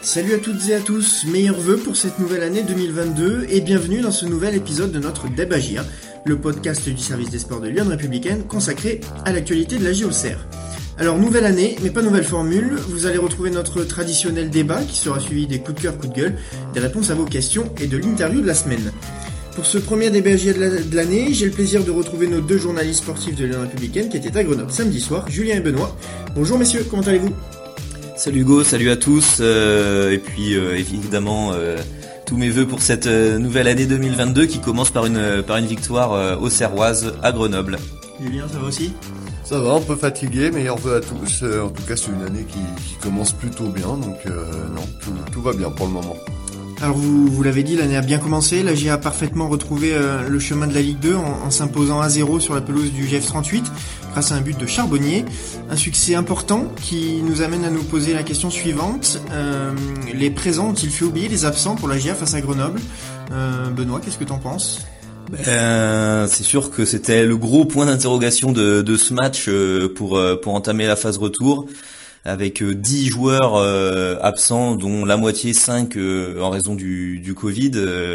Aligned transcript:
Salut 0.00 0.34
à 0.34 0.38
toutes 0.38 0.68
et 0.68 0.74
à 0.74 0.80
tous, 0.80 1.24
meilleurs 1.26 1.58
vœux 1.58 1.76
pour 1.76 1.96
cette 1.96 2.18
nouvelle 2.18 2.42
année 2.42 2.62
2022 2.62 3.46
et 3.50 3.60
bienvenue 3.60 4.00
dans 4.00 4.12
ce 4.12 4.26
nouvel 4.26 4.54
épisode 4.54 4.92
de 4.92 5.00
notre 5.00 5.28
Débagia, 5.28 5.84
le 6.24 6.38
podcast 6.38 6.88
du 6.88 6.98
service 6.98 7.30
des 7.30 7.40
sports 7.40 7.60
de 7.60 7.68
Lyon 7.68 7.86
Républicaine 7.88 8.44
consacré 8.44 9.00
à 9.24 9.32
l'actualité 9.32 9.76
de 9.76 9.84
la 9.84 9.92
JOCR. 9.92 10.46
Alors 10.98 11.18
nouvelle 11.18 11.44
année, 11.44 11.76
mais 11.82 11.90
pas 11.90 12.02
nouvelle 12.02 12.24
formule, 12.24 12.76
vous 12.88 13.06
allez 13.06 13.18
retrouver 13.18 13.50
notre 13.50 13.82
traditionnel 13.84 14.50
débat 14.50 14.82
qui 14.82 14.98
sera 14.98 15.18
suivi 15.18 15.46
des 15.46 15.58
coups 15.58 15.76
de 15.76 15.82
cœur, 15.82 15.98
coups 15.98 16.14
de 16.14 16.20
gueule, 16.20 16.38
des 16.74 16.80
réponses 16.80 17.10
à 17.10 17.14
vos 17.14 17.26
questions 17.26 17.70
et 17.80 17.88
de 17.88 17.98
l'interview 17.98 18.40
de 18.40 18.46
la 18.46 18.54
semaine. 18.54 18.92
Pour 19.56 19.66
ce 19.66 19.78
premier 19.78 20.10
DBAG 20.10 20.88
de 20.88 20.96
l'année, 20.96 21.34
j'ai 21.34 21.46
le 21.46 21.52
plaisir 21.52 21.82
de 21.82 21.90
retrouver 21.90 22.28
nos 22.28 22.40
deux 22.40 22.58
journalistes 22.58 23.02
sportifs 23.02 23.34
de 23.34 23.44
l'Union 23.44 23.62
Républicaine 23.62 24.08
qui 24.08 24.16
étaient 24.16 24.36
à 24.36 24.44
Grenoble 24.44 24.70
samedi 24.70 25.00
soir, 25.00 25.28
Julien 25.28 25.56
et 25.56 25.60
Benoît. 25.60 25.96
Bonjour 26.36 26.56
messieurs, 26.56 26.86
comment 26.88 27.02
allez-vous? 27.02 27.34
Salut 28.18 28.40
Hugo, 28.40 28.64
salut 28.64 28.90
à 28.90 28.96
tous, 28.96 29.36
euh, 29.38 30.10
et 30.10 30.18
puis 30.18 30.56
euh, 30.56 30.76
évidemment 30.76 31.52
euh, 31.52 31.76
tous 32.26 32.36
mes 32.36 32.50
voeux 32.50 32.66
pour 32.66 32.82
cette 32.82 33.06
nouvelle 33.06 33.68
année 33.68 33.86
2022 33.86 34.46
qui 34.46 34.58
commence 34.58 34.90
par 34.90 35.06
une 35.06 35.40
par 35.46 35.56
une 35.58 35.66
victoire 35.66 36.40
aux 36.42 36.50
Serroises 36.50 37.14
à 37.22 37.30
Grenoble. 37.30 37.78
Julien, 38.20 38.48
ça 38.48 38.58
va 38.58 38.66
aussi? 38.66 38.92
Ça 39.44 39.60
va, 39.60 39.74
un 39.74 39.80
peu 39.80 39.94
fatigué, 39.94 40.50
meilleurs 40.50 40.78
vœux 40.78 40.96
à 40.96 41.00
tous. 41.00 41.44
en 41.44 41.68
tout 41.68 41.82
cas, 41.84 41.94
c'est 41.94 42.10
une 42.10 42.26
année 42.26 42.44
qui, 42.44 42.58
commence 43.00 43.30
plutôt 43.30 43.68
bien, 43.68 43.86
donc 43.86 44.24
non, 44.26 44.82
tout, 45.00 45.12
tout 45.30 45.40
va 45.40 45.52
bien 45.52 45.70
pour 45.70 45.86
le 45.86 45.92
moment. 45.92 46.16
Alors 46.80 46.96
vous, 46.96 47.26
vous 47.26 47.42
l'avez 47.42 47.64
dit, 47.64 47.74
l'année 47.74 47.96
a 47.96 48.02
bien 48.02 48.18
commencé. 48.18 48.62
La 48.62 48.72
GIA 48.72 48.94
a 48.94 48.98
parfaitement 48.98 49.48
retrouvé 49.48 49.90
euh, 49.92 50.28
le 50.28 50.38
chemin 50.38 50.68
de 50.68 50.74
la 50.74 50.80
Ligue 50.80 51.00
2 51.00 51.16
en, 51.16 51.50
s'imposant 51.50 52.00
à 52.00 52.08
0 52.08 52.38
sur 52.38 52.54
la 52.54 52.60
pelouse 52.60 52.92
du 52.92 53.04
GF38 53.04 53.64
grâce 54.12 54.30
à 54.30 54.36
un 54.36 54.40
but 54.40 54.56
de 54.56 54.66
Charbonnier. 54.66 55.24
Un 55.70 55.76
succès 55.76 56.14
important 56.14 56.72
qui 56.80 57.20
nous 57.24 57.42
amène 57.42 57.64
à 57.64 57.70
nous 57.70 57.82
poser 57.82 58.14
la 58.14 58.22
question 58.22 58.48
suivante. 58.48 59.20
Euh, 59.32 59.72
les 60.14 60.30
présents 60.30 60.68
ont-ils 60.68 60.90
fait 60.90 61.04
oublier 61.04 61.26
les 61.26 61.44
absents 61.44 61.74
pour 61.74 61.88
la 61.88 61.98
GIA 61.98 62.14
face 62.14 62.34
à 62.34 62.40
Grenoble? 62.40 62.80
Euh, 63.32 63.70
Benoît, 63.70 64.00
qu'est-ce 64.00 64.18
que 64.18 64.24
t'en 64.24 64.38
penses? 64.38 64.80
Ben, 65.32 66.28
c'est 66.28 66.44
sûr 66.44 66.70
que 66.70 66.84
c'était 66.84 67.26
le 67.26 67.36
gros 67.36 67.64
point 67.64 67.86
d'interrogation 67.86 68.52
de, 68.52 68.82
de, 68.82 68.96
ce 68.96 69.12
match 69.12 69.50
pour, 69.96 70.18
pour 70.42 70.54
entamer 70.54 70.86
la 70.86 70.96
phase 70.96 71.18
retour 71.18 71.66
avec 72.24 72.62
10 72.62 73.06
euh, 73.06 73.10
joueurs 73.10 73.56
euh, 73.56 74.16
absents, 74.20 74.76
dont 74.76 75.04
la 75.04 75.16
moitié 75.16 75.52
5 75.52 75.96
euh, 75.96 76.40
en 76.40 76.50
raison 76.50 76.74
du, 76.74 77.20
du 77.20 77.34
Covid, 77.34 77.72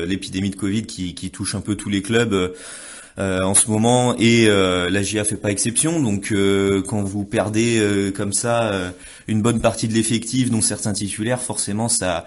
l'épidémie 0.07 0.49
de 0.49 0.55
Covid 0.55 0.83
qui, 0.83 1.13
qui, 1.13 1.31
touche 1.31 1.55
un 1.55 1.61
peu 1.61 1.75
tous 1.75 1.89
les 1.89 2.01
clubs. 2.01 2.53
en 3.17 3.53
ce 3.53 3.69
moment. 3.69 4.15
Et 4.17 4.47
la 4.47 5.03
GIA 5.03 5.23
fait 5.23 5.35
pas 5.35 5.51
exception. 5.51 6.01
Donc 6.01 6.33
quand 6.87 7.03
vous 7.03 7.25
perdez 7.25 8.11
comme 8.15 8.33
ça 8.33 8.93
une 9.27 9.41
bonne 9.41 9.61
partie 9.61 9.87
de 9.87 9.93
l'effectif 9.93 10.49
dont 10.49 10.61
certains 10.61 10.93
titulaires 10.93 11.41
forcément 11.41 11.89
ça 11.89 12.25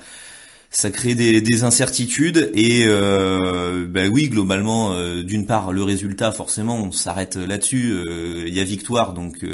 ça 0.71 0.91
crée 0.91 1.15
des, 1.15 1.41
des 1.41 1.65
incertitudes. 1.65 2.51
Et 2.55 2.87
ben 2.87 4.09
oui 4.13 4.29
globalement 4.29 4.95
d'une 5.23 5.47
part 5.47 5.73
le 5.73 5.83
résultat 5.83 6.31
forcément 6.31 6.77
on 6.77 6.93
s'arrête 6.93 7.35
là-dessus. 7.35 7.97
Il 8.47 8.55
y 8.55 8.61
a 8.61 8.65
victoire 8.65 9.13
donc 9.13 9.45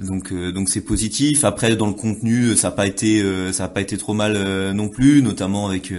donc 0.00 0.32
euh, 0.32 0.52
donc 0.52 0.68
c'est 0.68 0.80
positif. 0.80 1.44
Après 1.44 1.76
dans 1.76 1.86
le 1.86 1.94
contenu, 1.94 2.56
ça 2.56 2.68
n'a 2.68 2.72
pas 2.72 2.86
été 2.86 3.22
euh, 3.22 3.52
ça 3.52 3.64
a 3.64 3.68
pas 3.68 3.80
été 3.80 3.96
trop 3.96 4.14
mal 4.14 4.34
euh, 4.36 4.72
non 4.72 4.88
plus, 4.88 5.22
notamment 5.22 5.66
avec 5.66 5.92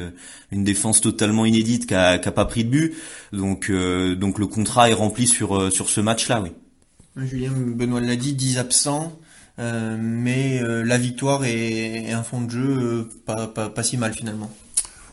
une 0.52 0.64
défense 0.64 1.02
totalement 1.02 1.46
inédite 1.46 1.86
qui 1.86 1.96
a, 1.96 2.18
qui 2.18 2.28
a 2.28 2.32
pas 2.32 2.46
pris 2.46 2.64
de 2.64 2.70
but. 2.70 2.94
Donc 3.32 3.72
donc 3.72 4.40
le 4.40 4.48
contrat 4.48 4.90
est 4.90 4.94
rempli 4.94 5.28
sur 5.28 5.72
sur 5.72 5.90
ce 5.90 6.02
match-là, 6.02 6.42
oui. 6.42 6.52
Julien 7.18 7.52
Benoît 7.52 8.00
l'a 8.00 8.16
dit, 8.16 8.34
10 8.34 8.58
absents. 8.58 9.20
mais 9.58 10.62
la 10.62 10.98
victoire 10.98 11.44
est, 11.46 12.12
un 12.12 12.24
fond 12.24 12.42
de 12.42 12.50
jeu 12.50 13.10
pas, 13.26 13.48
pas, 13.48 13.70
pas 13.70 13.84
si 13.84 13.98
mal 13.98 14.14
finalement. 14.14 14.52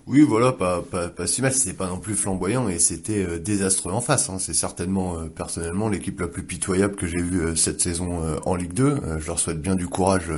Oui, 0.09 0.23
voilà, 0.23 0.53
pas, 0.53 0.81
pas, 0.81 1.09
pas 1.09 1.27
si 1.27 1.43
mal. 1.43 1.53
C'était 1.53 1.77
pas 1.77 1.87
non 1.87 1.99
plus 1.99 2.15
flamboyant 2.15 2.67
et 2.71 2.79
c'était 2.79 3.27
euh, 3.27 3.39
désastreux 3.39 3.93
en 3.93 4.01
face. 4.01 4.31
Hein. 4.31 4.39
C'est 4.39 4.55
certainement, 4.55 5.19
euh, 5.19 5.27
personnellement, 5.27 5.91
l'équipe 5.91 6.19
la 6.19 6.29
plus 6.29 6.43
pitoyable 6.43 6.97
que 6.97 7.07
j'ai 7.07 7.21
vue 7.21 7.43
euh, 7.43 7.55
cette 7.55 7.83
saison 7.83 8.23
en 8.47 8.55
Ligue 8.55 8.73
2. 8.73 9.19
je 9.19 9.27
leur 9.27 9.39
souhaite 9.39 9.61
bien 9.61 9.75
du 9.75 9.87
courage 9.87 10.33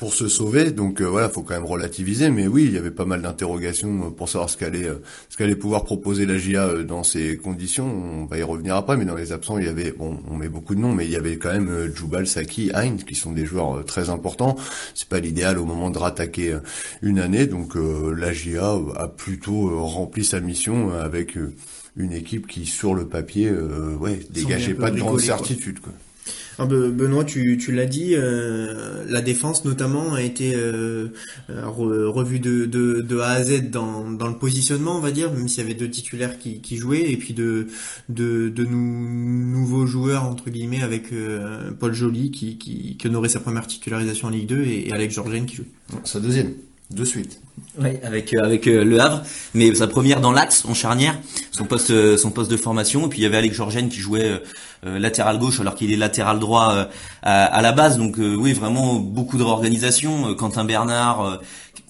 pour 0.00 0.14
se 0.14 0.28
sauver. 0.28 0.72
Donc 0.72 1.02
voilà, 1.02 1.28
faut 1.28 1.42
quand 1.42 1.54
même 1.54 1.66
relativiser. 1.66 2.30
Mais 2.30 2.48
oui, 2.48 2.64
il 2.64 2.72
y 2.72 2.78
avait 2.78 2.90
pas 2.90 3.04
mal 3.04 3.20
d'interrogations 3.20 4.10
pour 4.10 4.30
savoir 4.30 4.48
ce 4.48 4.56
qu'allait 4.56 4.88
ce 5.28 5.36
qu'allait 5.36 5.54
pouvoir 5.54 5.84
proposer 5.84 6.24
la 6.24 6.38
GIA 6.38 6.82
dans 6.82 7.04
ces 7.04 7.36
conditions. 7.36 7.84
On 7.86 8.24
va 8.24 8.38
y 8.38 8.42
revenir 8.42 8.74
après. 8.74 8.96
Mais 8.96 9.04
dans 9.04 9.14
les 9.14 9.30
absents, 9.30 9.58
il 9.58 9.66
y 9.66 9.68
avait, 9.68 9.92
bon, 9.92 10.18
on 10.28 10.36
met 10.36 10.48
beaucoup 10.48 10.74
de 10.74 10.80
noms, 10.80 10.94
mais 10.94 11.04
il 11.04 11.10
y 11.10 11.16
avait 11.16 11.36
quand 11.36 11.52
même 11.52 11.92
Jubal, 11.94 12.26
Saki, 12.26 12.70
Heinz, 12.74 13.04
qui 13.04 13.14
sont 13.14 13.32
des 13.32 13.44
joueurs 13.44 13.84
très 13.84 14.08
importants. 14.08 14.56
C'est 14.94 15.08
pas 15.08 15.20
l'idéal 15.20 15.58
au 15.58 15.66
moment 15.66 15.90
de 15.90 15.98
rattaquer 15.98 16.58
une 17.02 17.18
année. 17.18 17.46
Donc 17.46 17.74
la 17.76 18.32
GIA 18.32 18.78
a 18.96 19.06
plutôt 19.06 19.84
rempli 19.86 20.24
sa 20.24 20.40
mission 20.40 20.92
avec 20.92 21.36
une 21.96 22.12
équipe 22.12 22.46
qui, 22.46 22.64
sur 22.64 22.94
le 22.94 23.06
papier, 23.06 23.50
ouais, 23.50 24.20
dégageait 24.30 24.72
pas 24.72 24.90
de 24.90 24.98
grande 24.98 25.20
certitude. 25.20 25.80
Quoi. 25.80 25.92
Benoît, 26.66 27.24
tu, 27.24 27.56
l'as 27.72 27.86
dit, 27.86 28.14
euh, 28.14 29.04
la 29.08 29.20
défense 29.20 29.64
notamment 29.64 30.14
a 30.14 30.22
été 30.22 30.52
euh, 30.54 31.08
revue 31.48 32.38
de, 32.38 33.18
A 33.18 33.30
à 33.30 33.42
Z 33.42 33.70
dans, 33.70 34.04
le 34.04 34.38
positionnement, 34.38 34.96
on 34.96 35.00
va 35.00 35.10
dire, 35.10 35.32
même 35.32 35.48
s'il 35.48 35.62
y 35.62 35.66
avait 35.66 35.74
deux 35.74 35.90
titulaires 35.90 36.38
qui, 36.38 36.76
jouaient, 36.76 37.10
et 37.10 37.16
puis 37.16 37.34
de, 37.34 37.66
nouveaux 38.08 39.86
joueurs, 39.86 40.24
entre 40.24 40.50
guillemets, 40.50 40.82
avec 40.82 41.12
euh, 41.12 41.70
Paul 41.78 41.94
Joly 41.94 42.30
qui 42.30 42.98
honorait 43.04 43.28
sa 43.28 43.40
première 43.40 43.66
titularisation 43.66 44.28
en 44.28 44.30
Ligue 44.30 44.48
2 44.48 44.62
et, 44.62 44.92
Alex 44.92 45.14
Georgen 45.14 45.46
qui 45.46 45.56
joue. 45.56 45.66
Sa 46.04 46.20
deuxième, 46.20 46.54
de 46.90 47.04
suite. 47.04 47.40
Oui, 47.78 47.90
avec 48.02 48.34
euh, 48.34 48.40
avec 48.42 48.66
euh, 48.66 48.84
le 48.84 49.00
Havre, 49.00 49.22
mais 49.54 49.74
sa 49.74 49.86
première 49.86 50.20
dans 50.20 50.32
l'axe 50.32 50.64
en 50.64 50.74
charnière, 50.74 51.16
son 51.52 51.64
poste 51.64 51.90
euh, 51.90 52.16
son 52.16 52.30
poste 52.30 52.50
de 52.50 52.56
formation. 52.56 53.06
Et 53.06 53.08
puis 53.08 53.20
il 53.20 53.22
y 53.22 53.26
avait 53.26 53.36
Alex 53.36 53.56
Georgen 53.56 53.88
qui 53.88 54.00
jouait 54.00 54.40
latéral 54.82 55.38
gauche 55.38 55.60
alors 55.60 55.74
qu'il 55.74 55.92
est 55.92 55.96
latéral 55.96 56.38
droit 56.38 56.88
à, 57.22 57.62
la 57.62 57.72
base. 57.72 57.98
Donc 57.98 58.16
oui, 58.18 58.54
vraiment 58.54 58.94
beaucoup 58.94 59.36
de 59.36 59.42
réorganisation. 59.42 60.34
Quentin 60.34 60.64
Bernard, 60.64 61.40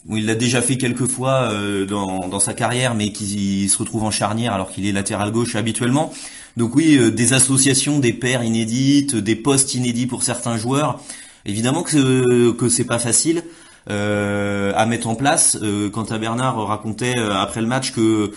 il 0.09 0.27
l'a 0.27 0.35
déjà 0.35 0.61
fait 0.61 0.77
quelques 0.77 1.07
fois 1.07 1.53
dans, 1.89 2.27
dans 2.29 2.41
sa 2.41 2.53
carrière, 2.53 2.97
mais 2.97 3.13
qui 3.13 3.69
se 3.69 3.79
retrouve 3.79 4.03
en 4.03 4.11
charnière 4.11 4.55
alors 4.55 4.71
qu'il 4.73 4.87
est 4.87 4.93
latéral 4.93 5.31
gauche 5.31 5.55
habituellement. 5.55 6.13
Donc 6.57 6.75
oui, 6.75 6.99
des 7.13 7.33
associations, 7.33 8.01
des 8.01 8.13
paires 8.13 8.43
inédites, 8.43 9.15
des 9.15 9.37
postes 9.37 9.75
inédits 9.75 10.09
pour 10.09 10.25
certains 10.25 10.57
joueurs. 10.57 11.01
Évidemment 11.47 11.85
que 11.85 12.51
que 12.51 12.69
c'est 12.69 12.85
pas 12.85 12.99
facile. 12.99 13.45
Euh, 13.89 14.73
à 14.77 14.85
mettre 14.85 15.09
en 15.09 15.15
place. 15.15 15.57
Euh, 15.63 15.89
Quentin 15.89 16.19
Bernard 16.19 16.67
racontait 16.67 17.19
euh, 17.19 17.35
après 17.35 17.63
le 17.63 17.67
match 17.67 17.93
que 17.93 18.31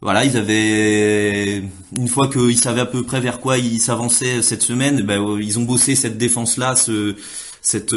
voilà, 0.00 0.24
ils 0.24 0.36
avaient 0.36 1.62
une 1.96 2.08
fois 2.08 2.28
qu'ils 2.28 2.58
savaient 2.58 2.80
à 2.80 2.86
peu 2.86 3.02
près 3.02 3.20
vers 3.20 3.40
quoi 3.40 3.58
ils 3.58 3.78
s'avançaient 3.78 4.42
cette 4.42 4.62
semaine, 4.62 5.02
ben, 5.02 5.38
ils 5.40 5.58
ont 5.58 5.64
bossé 5.64 5.94
cette 5.94 6.16
défense 6.16 6.56
là, 6.56 6.76
ce, 6.76 7.14
cette 7.62 7.94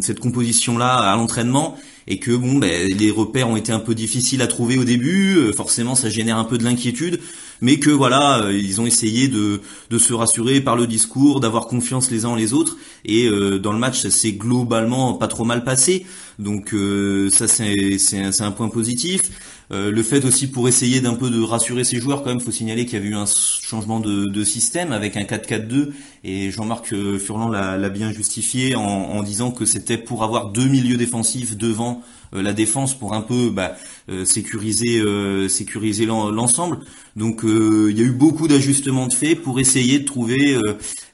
cette 0.00 0.20
composition 0.20 0.78
là 0.78 0.96
à 0.96 1.16
l'entraînement 1.16 1.76
et 2.06 2.18
que 2.18 2.32
bon 2.32 2.58
ben, 2.58 2.88
les 2.88 3.10
repères 3.10 3.48
ont 3.48 3.56
été 3.56 3.72
un 3.72 3.78
peu 3.80 3.94
difficiles 3.94 4.42
à 4.42 4.46
trouver 4.46 4.78
au 4.78 4.84
début, 4.84 5.52
forcément 5.56 5.94
ça 5.94 6.08
génère 6.08 6.38
un 6.38 6.44
peu 6.44 6.58
de 6.58 6.64
l'inquiétude, 6.64 7.20
mais 7.60 7.78
que 7.78 7.90
voilà, 7.90 8.42
euh, 8.42 8.52
ils 8.52 8.80
ont 8.80 8.86
essayé 8.86 9.28
de, 9.28 9.60
se 9.98 10.14
rassurer 10.14 10.60
par 10.60 10.76
le 10.76 10.86
discours, 10.86 11.40
d'avoir 11.40 11.66
confiance 11.66 12.10
les 12.10 12.24
uns 12.24 12.30
en 12.30 12.34
les 12.36 12.52
autres, 12.52 12.76
et 13.04 13.26
euh, 13.26 13.58
dans 13.58 13.72
le 13.72 13.78
match, 13.78 14.00
ça 14.00 14.10
s'est 14.10 14.32
globalement 14.32 15.14
pas 15.14 15.28
trop 15.28 15.44
mal 15.44 15.64
passé, 15.64 16.06
donc 16.38 16.72
euh, 16.72 17.30
ça 17.30 17.48
c'est 17.48 18.40
un 18.40 18.50
point 18.52 18.68
positif. 18.68 19.22
le 19.70 20.02
fait 20.02 20.24
aussi 20.24 20.46
pour 20.46 20.68
essayer 20.68 21.00
d'un 21.00 21.14
peu 21.14 21.30
de 21.30 21.42
rassurer 21.42 21.84
ses 21.84 21.98
joueurs, 21.98 22.22
quand 22.22 22.30
même, 22.30 22.40
faut 22.40 22.52
signaler 22.52 22.86
qu'il 22.86 22.94
y 22.94 23.00
avait 23.00 23.10
eu 23.10 23.16
un 23.16 23.26
changement 23.26 24.00
de, 24.00 24.44
système 24.44 24.92
avec 24.92 25.16
un 25.16 25.24
4-4-2 25.24 25.88
et 26.24 26.50
Jean-Marc 26.50 26.94
Furlan 27.18 27.48
l'a 27.48 27.88
bien 27.88 28.12
justifié 28.12 28.76
en, 28.76 29.22
disant 29.22 29.50
que 29.50 29.64
c'était 29.64 29.98
pour 29.98 30.22
avoir 30.22 30.50
deux 30.50 30.68
milieux 30.68 30.96
défensifs 30.96 31.56
devant 31.56 32.02
la 32.32 32.52
défense 32.52 32.98
pour 32.98 33.14
un 33.14 33.22
peu 33.22 33.50
bah, 33.50 33.76
euh, 34.08 34.24
sécuriser 34.24 35.00
euh, 35.00 35.48
sécuriser 35.48 36.06
l'ensemble. 36.06 36.80
Donc 37.16 37.40
il 37.42 37.98
y 37.98 38.00
a 38.00 38.04
eu 38.04 38.12
beaucoup 38.12 38.48
d'ajustements 38.48 39.06
de 39.06 39.12
fait 39.12 39.34
pour 39.34 39.58
essayer 39.58 39.98
de 39.98 40.04
trouver 40.04 40.56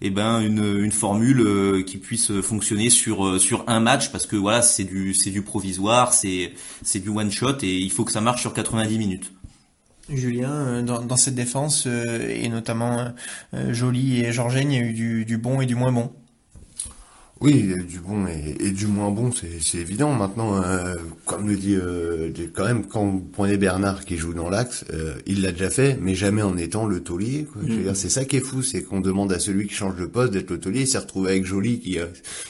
eh 0.02 0.10
ben 0.10 0.40
une, 0.40 0.78
une 0.80 0.92
formule 0.92 1.84
qui 1.86 1.96
puisse 1.96 2.30
fonctionner 2.42 2.90
sur 2.90 3.40
sur 3.40 3.64
un 3.68 3.80
match 3.80 4.10
parce 4.10 4.26
que 4.26 4.36
voilà 4.36 4.60
c'est 4.60 4.84
du 4.84 5.14
c'est 5.14 5.30
du 5.30 5.40
provisoire 5.40 6.12
c'est 6.12 6.52
c'est 6.82 7.00
du 7.00 7.08
one 7.08 7.30
shot 7.30 7.56
et 7.62 7.78
il 7.78 7.90
faut 7.90 8.04
que 8.04 8.12
ça 8.12 8.20
marche 8.20 8.42
sur 8.42 8.52
90 8.52 8.98
minutes. 8.98 9.32
Julien, 10.10 10.82
dans, 10.82 11.02
dans 11.02 11.16
cette 11.16 11.34
défense, 11.34 11.86
et 11.86 12.46
notamment 12.50 13.14
Joly 13.54 14.20
et 14.20 14.32
Georgène, 14.32 14.70
il 14.70 14.78
y 14.78 14.82
a 14.82 14.84
eu 14.84 14.92
du, 14.92 15.24
du 15.24 15.38
bon 15.38 15.62
et 15.62 15.66
du 15.66 15.74
moins 15.74 15.92
bon. 15.92 16.12
Oui, 17.44 17.74
du 17.86 17.98
bon 17.98 18.26
et, 18.26 18.70
du 18.70 18.86
moins 18.86 19.10
bon, 19.10 19.30
c'est 19.30 19.78
évident. 19.78 20.14
Maintenant, 20.14 20.62
euh, 20.62 20.94
comme 21.26 21.46
le 21.46 21.56
dit 21.56 21.74
euh, 21.76 22.30
quand 22.54 22.64
même, 22.64 22.86
quand 22.86 23.04
vous 23.04 23.20
prenez 23.20 23.58
Bernard 23.58 24.06
qui 24.06 24.16
joue 24.16 24.32
dans 24.32 24.48
l'axe, 24.48 24.86
euh, 24.94 25.14
il 25.26 25.42
l'a 25.42 25.52
déjà 25.52 25.68
fait, 25.68 25.98
mais 26.00 26.14
jamais 26.14 26.40
en 26.40 26.56
étant 26.56 26.86
le 26.86 27.02
taulier. 27.02 27.46
Mm. 27.56 27.92
C'est 27.92 28.08
ça 28.08 28.24
qui 28.24 28.36
est 28.36 28.40
fou, 28.40 28.62
c'est 28.62 28.82
qu'on 28.82 29.02
demande 29.02 29.30
à 29.30 29.38
celui 29.38 29.66
qui 29.66 29.74
change 29.74 29.94
de 29.96 30.06
poste 30.06 30.32
d'être 30.32 30.50
le 30.50 30.58
taulier. 30.58 30.80
Il 30.80 30.88
s'est 30.88 30.96
retrouvé 30.96 31.32
avec 31.32 31.44
Joly 31.44 31.80
qui, 31.80 31.98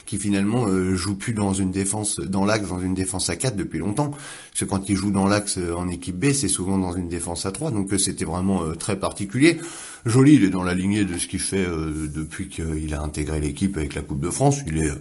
qui 0.05 0.17
finalement 0.17 0.65
joue 0.95 1.15
plus 1.15 1.33
dans 1.33 1.53
une 1.53 1.71
défense, 1.71 2.21
dans 2.21 2.45
l'axe, 2.45 2.69
dans 2.69 2.79
une 2.79 2.93
défense 2.93 3.29
à 3.29 3.35
4 3.35 3.57
depuis 3.57 3.79
longtemps. 3.79 4.11
Parce 4.11 4.61
que 4.61 4.65
quand 4.65 4.87
il 4.87 4.95
joue 4.95 5.11
dans 5.11 5.27
l'axe 5.27 5.59
en 5.75 5.89
équipe 5.89 6.17
B, 6.17 6.31
c'est 6.31 6.47
souvent 6.47 6.77
dans 6.77 6.93
une 6.93 7.09
défense 7.09 7.45
à 7.45 7.51
3. 7.51 7.71
Donc 7.71 7.89
c'était 7.97 8.23
vraiment 8.23 8.63
très 8.79 8.97
particulier. 8.97 9.57
Joly, 10.05 10.35
il 10.35 10.43
est 10.43 10.49
dans 10.49 10.63
la 10.63 10.75
lignée 10.75 11.03
de 11.03 11.17
ce 11.17 11.27
qu'il 11.27 11.39
fait 11.39 11.65
euh, 11.65 12.07
depuis 12.13 12.47
qu'il 12.47 12.93
a 12.93 13.01
intégré 13.01 13.39
l'équipe 13.39 13.75
avec 13.75 13.95
la 13.95 14.03
Coupe 14.03 14.19
de 14.19 14.29
France. 14.29 14.59
Il 14.67 14.77
est, 14.77 14.91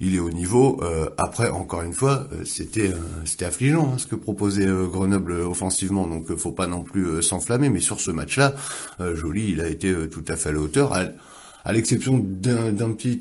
il 0.00 0.14
est 0.14 0.20
au 0.20 0.30
niveau. 0.30 0.80
Euh, 0.82 1.10
après, 1.18 1.50
encore 1.50 1.82
une 1.82 1.92
fois, 1.92 2.26
euh, 2.32 2.44
c'était, 2.46 2.90
c'était 3.26 3.44
affligeant 3.44 3.92
hein, 3.92 3.98
ce 3.98 4.06
que 4.06 4.16
proposait 4.16 4.66
Grenoble 4.66 5.32
offensivement. 5.32 6.06
Donc, 6.06 6.34
faut 6.36 6.52
pas 6.52 6.66
non 6.66 6.82
plus 6.82 7.22
s'enflammer. 7.22 7.68
Mais 7.68 7.80
sur 7.80 8.00
ce 8.00 8.10
match-là, 8.10 8.54
Joly, 8.98 9.50
il 9.50 9.60
a 9.60 9.68
été 9.68 9.94
tout 10.08 10.24
à 10.28 10.36
fait 10.36 10.48
à 10.48 10.52
la 10.52 10.60
hauteur. 10.60 10.94
À, 10.94 11.72
l'exception 11.72 12.18
d'un 12.18 12.92
petit 12.92 13.20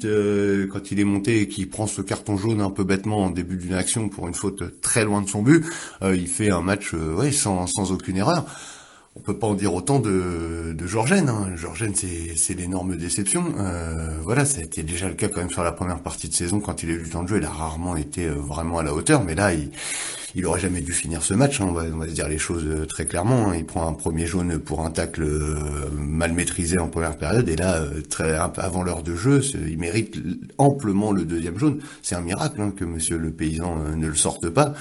quand 0.71 0.91
il 0.91 0.99
est 0.99 1.05
monté 1.05 1.41
et 1.41 1.47
qu'il 1.47 1.69
prend 1.69 1.87
ce 1.87 2.01
carton 2.01 2.37
jaune 2.37 2.61
un 2.61 2.69
peu 2.69 2.83
bêtement 2.83 3.25
en 3.25 3.29
début 3.29 3.57
d'une 3.57 3.73
action 3.73 4.09
pour 4.09 4.27
une 4.27 4.33
faute 4.33 4.81
très 4.81 5.05
loin 5.05 5.21
de 5.21 5.29
son 5.29 5.41
but, 5.41 5.65
il 6.03 6.27
fait 6.27 6.49
un 6.49 6.61
match 6.61 6.93
sans, 7.31 7.67
sans 7.67 7.91
aucune 7.91 8.17
erreur 8.17 8.45
on 9.15 9.19
peut 9.19 9.37
pas 9.37 9.47
en 9.47 9.53
dire 9.53 9.73
autant 9.73 9.99
de, 9.99 10.73
de 10.73 10.87
Georgène. 10.87 11.29
Hein. 11.29 11.51
Georgène, 11.55 11.93
c'est 11.95 12.53
l'énorme 12.55 12.97
déception. 12.97 13.53
Euh, 13.59 14.17
voilà, 14.23 14.43
ça 14.43 14.59
a 14.59 14.63
été 14.63 14.81
déjà 14.81 15.07
le 15.07 15.13
cas 15.13 15.27
quand 15.27 15.41
même 15.41 15.51
sur 15.51 15.63
la 15.63 15.71
première 15.71 15.99
partie 15.99 16.27
de 16.27 16.33
saison 16.33 16.59
quand 16.59 16.81
il 16.83 16.89
a 16.89 16.93
eu 16.93 16.99
le 16.99 17.09
temps 17.09 17.23
de 17.23 17.27
jouer. 17.27 17.37
Il 17.37 17.45
a 17.45 17.49
rarement 17.49 17.95
été 17.95 18.25
euh, 18.25 18.33
vraiment 18.33 18.79
à 18.79 18.83
la 18.83 18.93
hauteur, 18.93 19.23
mais 19.23 19.35
là, 19.35 19.53
il, 19.53 19.69
il 20.35 20.45
aurait 20.45 20.59
jamais 20.59 20.81
dû 20.81 20.91
finir 20.91 21.23
ce 21.23 21.33
match. 21.33 21.61
Hein. 21.61 21.67
On, 21.69 21.73
va, 21.73 22.07
se 22.07 22.11
dire 22.13 22.27
les 22.27 22.37
choses 22.37 22.65
euh, 22.65 22.85
très 22.85 23.05
clairement. 23.05 23.49
Hein. 23.49 23.55
Il 23.57 23.65
prend 23.65 23.87
un 23.87 23.93
premier 23.93 24.25
jaune 24.25 24.59
pour 24.59 24.85
un 24.85 24.91
tacle 24.91 25.23
euh, 25.23 25.89
mal 25.97 26.33
maîtrisé 26.33 26.77
en 26.77 26.87
première 26.87 27.17
période, 27.17 27.47
et 27.49 27.55
là, 27.55 27.83
très 28.09 28.33
avant 28.33 28.83
l'heure 28.83 29.03
de 29.03 29.15
jeu, 29.15 29.41
il 29.67 29.77
mérite 29.77 30.17
amplement 30.57 31.11
le 31.11 31.25
deuxième 31.25 31.57
jaune. 31.57 31.79
C'est 32.01 32.15
un 32.15 32.21
miracle 32.21 32.61
hein, 32.61 32.73
que 32.75 32.85
Monsieur 32.85 33.17
le 33.17 33.31
paysan 33.31 33.77
ne 33.95 34.07
le 34.07 34.15
sorte 34.15 34.49
pas. 34.49 34.73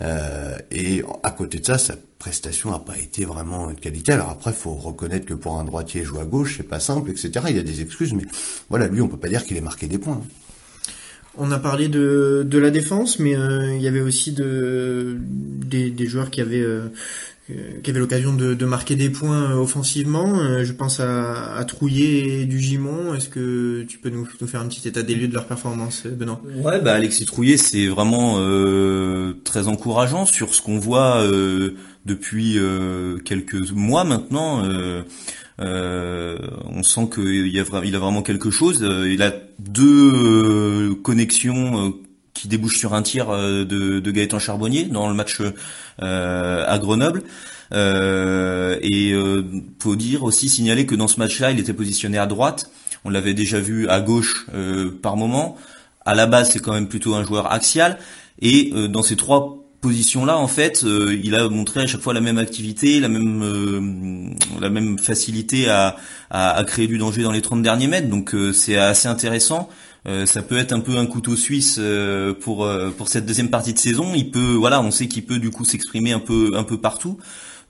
Euh, 0.00 0.56
et 0.70 1.02
à 1.22 1.30
côté 1.30 1.58
de 1.58 1.66
ça, 1.66 1.78
sa 1.78 1.94
prestation 2.18 2.70
n'a 2.70 2.78
pas 2.78 2.98
été 2.98 3.24
vraiment 3.24 3.68
de 3.68 3.74
qualité. 3.74 4.12
Alors 4.12 4.30
après, 4.30 4.52
faut 4.52 4.74
reconnaître 4.74 5.26
que 5.26 5.34
pour 5.34 5.58
un 5.58 5.64
droitier 5.64 6.04
jouer 6.04 6.20
à 6.20 6.24
gauche, 6.24 6.56
c'est 6.56 6.68
pas 6.68 6.80
simple, 6.80 7.10
etc. 7.10 7.30
Il 7.48 7.56
y 7.56 7.60
a 7.60 7.62
des 7.62 7.80
excuses, 7.80 8.14
mais 8.14 8.24
voilà, 8.70 8.88
lui, 8.88 9.00
on 9.00 9.08
peut 9.08 9.16
pas 9.16 9.28
dire 9.28 9.44
qu'il 9.44 9.56
ait 9.56 9.62
marqué 9.62 9.86
des 9.86 9.98
points. 9.98 10.20
On 11.36 11.50
a 11.50 11.58
parlé 11.58 11.88
de, 11.88 12.46
de 12.48 12.58
la 12.58 12.70
défense, 12.70 13.18
mais 13.18 13.36
euh, 13.36 13.74
il 13.74 13.82
y 13.82 13.88
avait 13.88 14.00
aussi 14.00 14.32
de, 14.32 15.16
des, 15.18 16.06
joueurs 16.06 16.30
qui 16.30 16.40
avaient 16.40 16.62
euh, 16.62 16.88
qui 17.82 17.90
avait 17.90 18.00
l'occasion 18.00 18.32
de, 18.32 18.64
marquer 18.64 18.96
des 18.96 19.10
points 19.10 19.50
euh, 19.50 19.56
offensivement. 19.56 20.38
Euh, 20.38 20.64
je 20.64 20.72
pense 20.72 21.00
à, 21.00 21.54
à 21.56 21.64
Trouillet 21.64 22.40
et 22.40 22.44
du 22.46 22.58
Gimon. 22.58 23.14
Est-ce 23.14 23.28
que 23.28 23.82
tu 23.82 23.98
peux 23.98 24.08
nous, 24.08 24.26
nous, 24.40 24.46
faire 24.46 24.62
un 24.62 24.68
petit 24.68 24.88
état 24.88 25.02
des 25.02 25.14
lieux 25.14 25.28
de 25.28 25.34
leur 25.34 25.46
performance, 25.46 26.04
euh, 26.06 26.10
Benoît? 26.10 26.40
Ouais, 26.62 26.80
bah 26.80 26.94
Alexis 26.94 27.26
Trouillet, 27.26 27.58
c'est 27.58 27.86
vraiment 27.86 28.36
euh, 28.38 29.34
très 29.44 29.68
encourageant 29.68 30.24
sur 30.24 30.54
ce 30.54 30.62
qu'on 30.62 30.78
voit 30.78 31.22
euh, 31.22 31.74
depuis 32.06 32.58
quelques 33.24 33.70
mois 33.72 34.04
maintenant. 34.04 34.62
On 35.58 36.82
sent 36.82 37.08
qu'il 37.14 37.48
y 37.48 37.60
a, 37.60 37.64
vraiment 37.64 38.22
quelque 38.22 38.50
chose. 38.50 38.80
Il 38.82 39.22
a 39.22 39.32
deux 39.58 40.94
connexions 41.02 41.94
qui 42.34 42.48
débouche 42.48 42.78
sur 42.78 42.94
un 42.94 43.02
tir 43.02 43.30
euh, 43.30 43.64
de, 43.64 44.00
de 44.00 44.10
Gaëtan 44.10 44.40
Charbonnier 44.40 44.84
dans 44.84 45.08
le 45.08 45.14
match 45.14 45.40
euh, 45.40 46.64
à 46.66 46.78
Grenoble. 46.78 47.22
Euh, 47.72 48.78
et 48.82 49.12
euh, 49.12 49.42
faut 49.78 49.96
dire 49.96 50.24
aussi 50.24 50.48
signaler 50.48 50.84
que 50.84 50.94
dans 50.94 51.08
ce 51.08 51.18
match-là, 51.18 51.52
il 51.52 51.60
était 51.60 51.72
positionné 51.72 52.18
à 52.18 52.26
droite. 52.26 52.70
On 53.04 53.10
l'avait 53.10 53.34
déjà 53.34 53.60
vu 53.60 53.88
à 53.88 54.00
gauche 54.00 54.46
euh, 54.54 54.90
par 54.90 55.16
moment. 55.16 55.56
À 56.04 56.14
la 56.14 56.26
base, 56.26 56.50
c'est 56.50 56.58
quand 56.58 56.74
même 56.74 56.88
plutôt 56.88 57.14
un 57.14 57.24
joueur 57.24 57.52
axial. 57.52 57.98
Et 58.42 58.72
dans 58.90 59.02
ces 59.02 59.14
trois 59.14 59.63
positions-là, 59.84 60.36
en 60.36 60.48
fait, 60.48 60.82
il 60.82 61.34
a 61.34 61.48
montré 61.48 61.80
à 61.82 61.86
chaque 61.86 62.00
fois 62.00 62.14
la 62.14 62.20
même 62.20 62.38
activité, 62.38 63.00
la 63.00 63.08
même 63.08 64.34
la 64.60 64.70
même 64.70 64.98
facilité 64.98 65.68
à, 65.68 65.96
à, 66.30 66.64
créer 66.64 66.86
du 66.86 66.98
danger 66.98 67.22
dans 67.22 67.32
les 67.32 67.42
30 67.42 67.62
derniers 67.62 67.86
mètres. 67.86 68.08
Donc 68.08 68.34
c'est 68.52 68.76
assez 68.76 69.08
intéressant. 69.08 69.68
Euh, 70.06 70.26
ça 70.26 70.42
peut 70.42 70.58
être 70.58 70.72
un 70.72 70.80
peu 70.80 70.98
un 70.98 71.06
couteau 71.06 71.34
suisse 71.34 71.76
euh, 71.78 72.34
pour 72.34 72.66
euh, 72.66 72.90
pour 72.90 73.08
cette 73.08 73.24
deuxième 73.24 73.48
partie 73.48 73.72
de 73.72 73.78
saison. 73.78 74.12
Il 74.14 74.30
peut, 74.30 74.54
voilà, 74.54 74.82
on 74.82 74.90
sait 74.90 75.08
qu'il 75.08 75.24
peut 75.24 75.38
du 75.38 75.50
coup 75.50 75.64
s'exprimer 75.64 76.12
un 76.12 76.20
peu 76.20 76.52
un 76.56 76.64
peu 76.64 76.78
partout. 76.78 77.18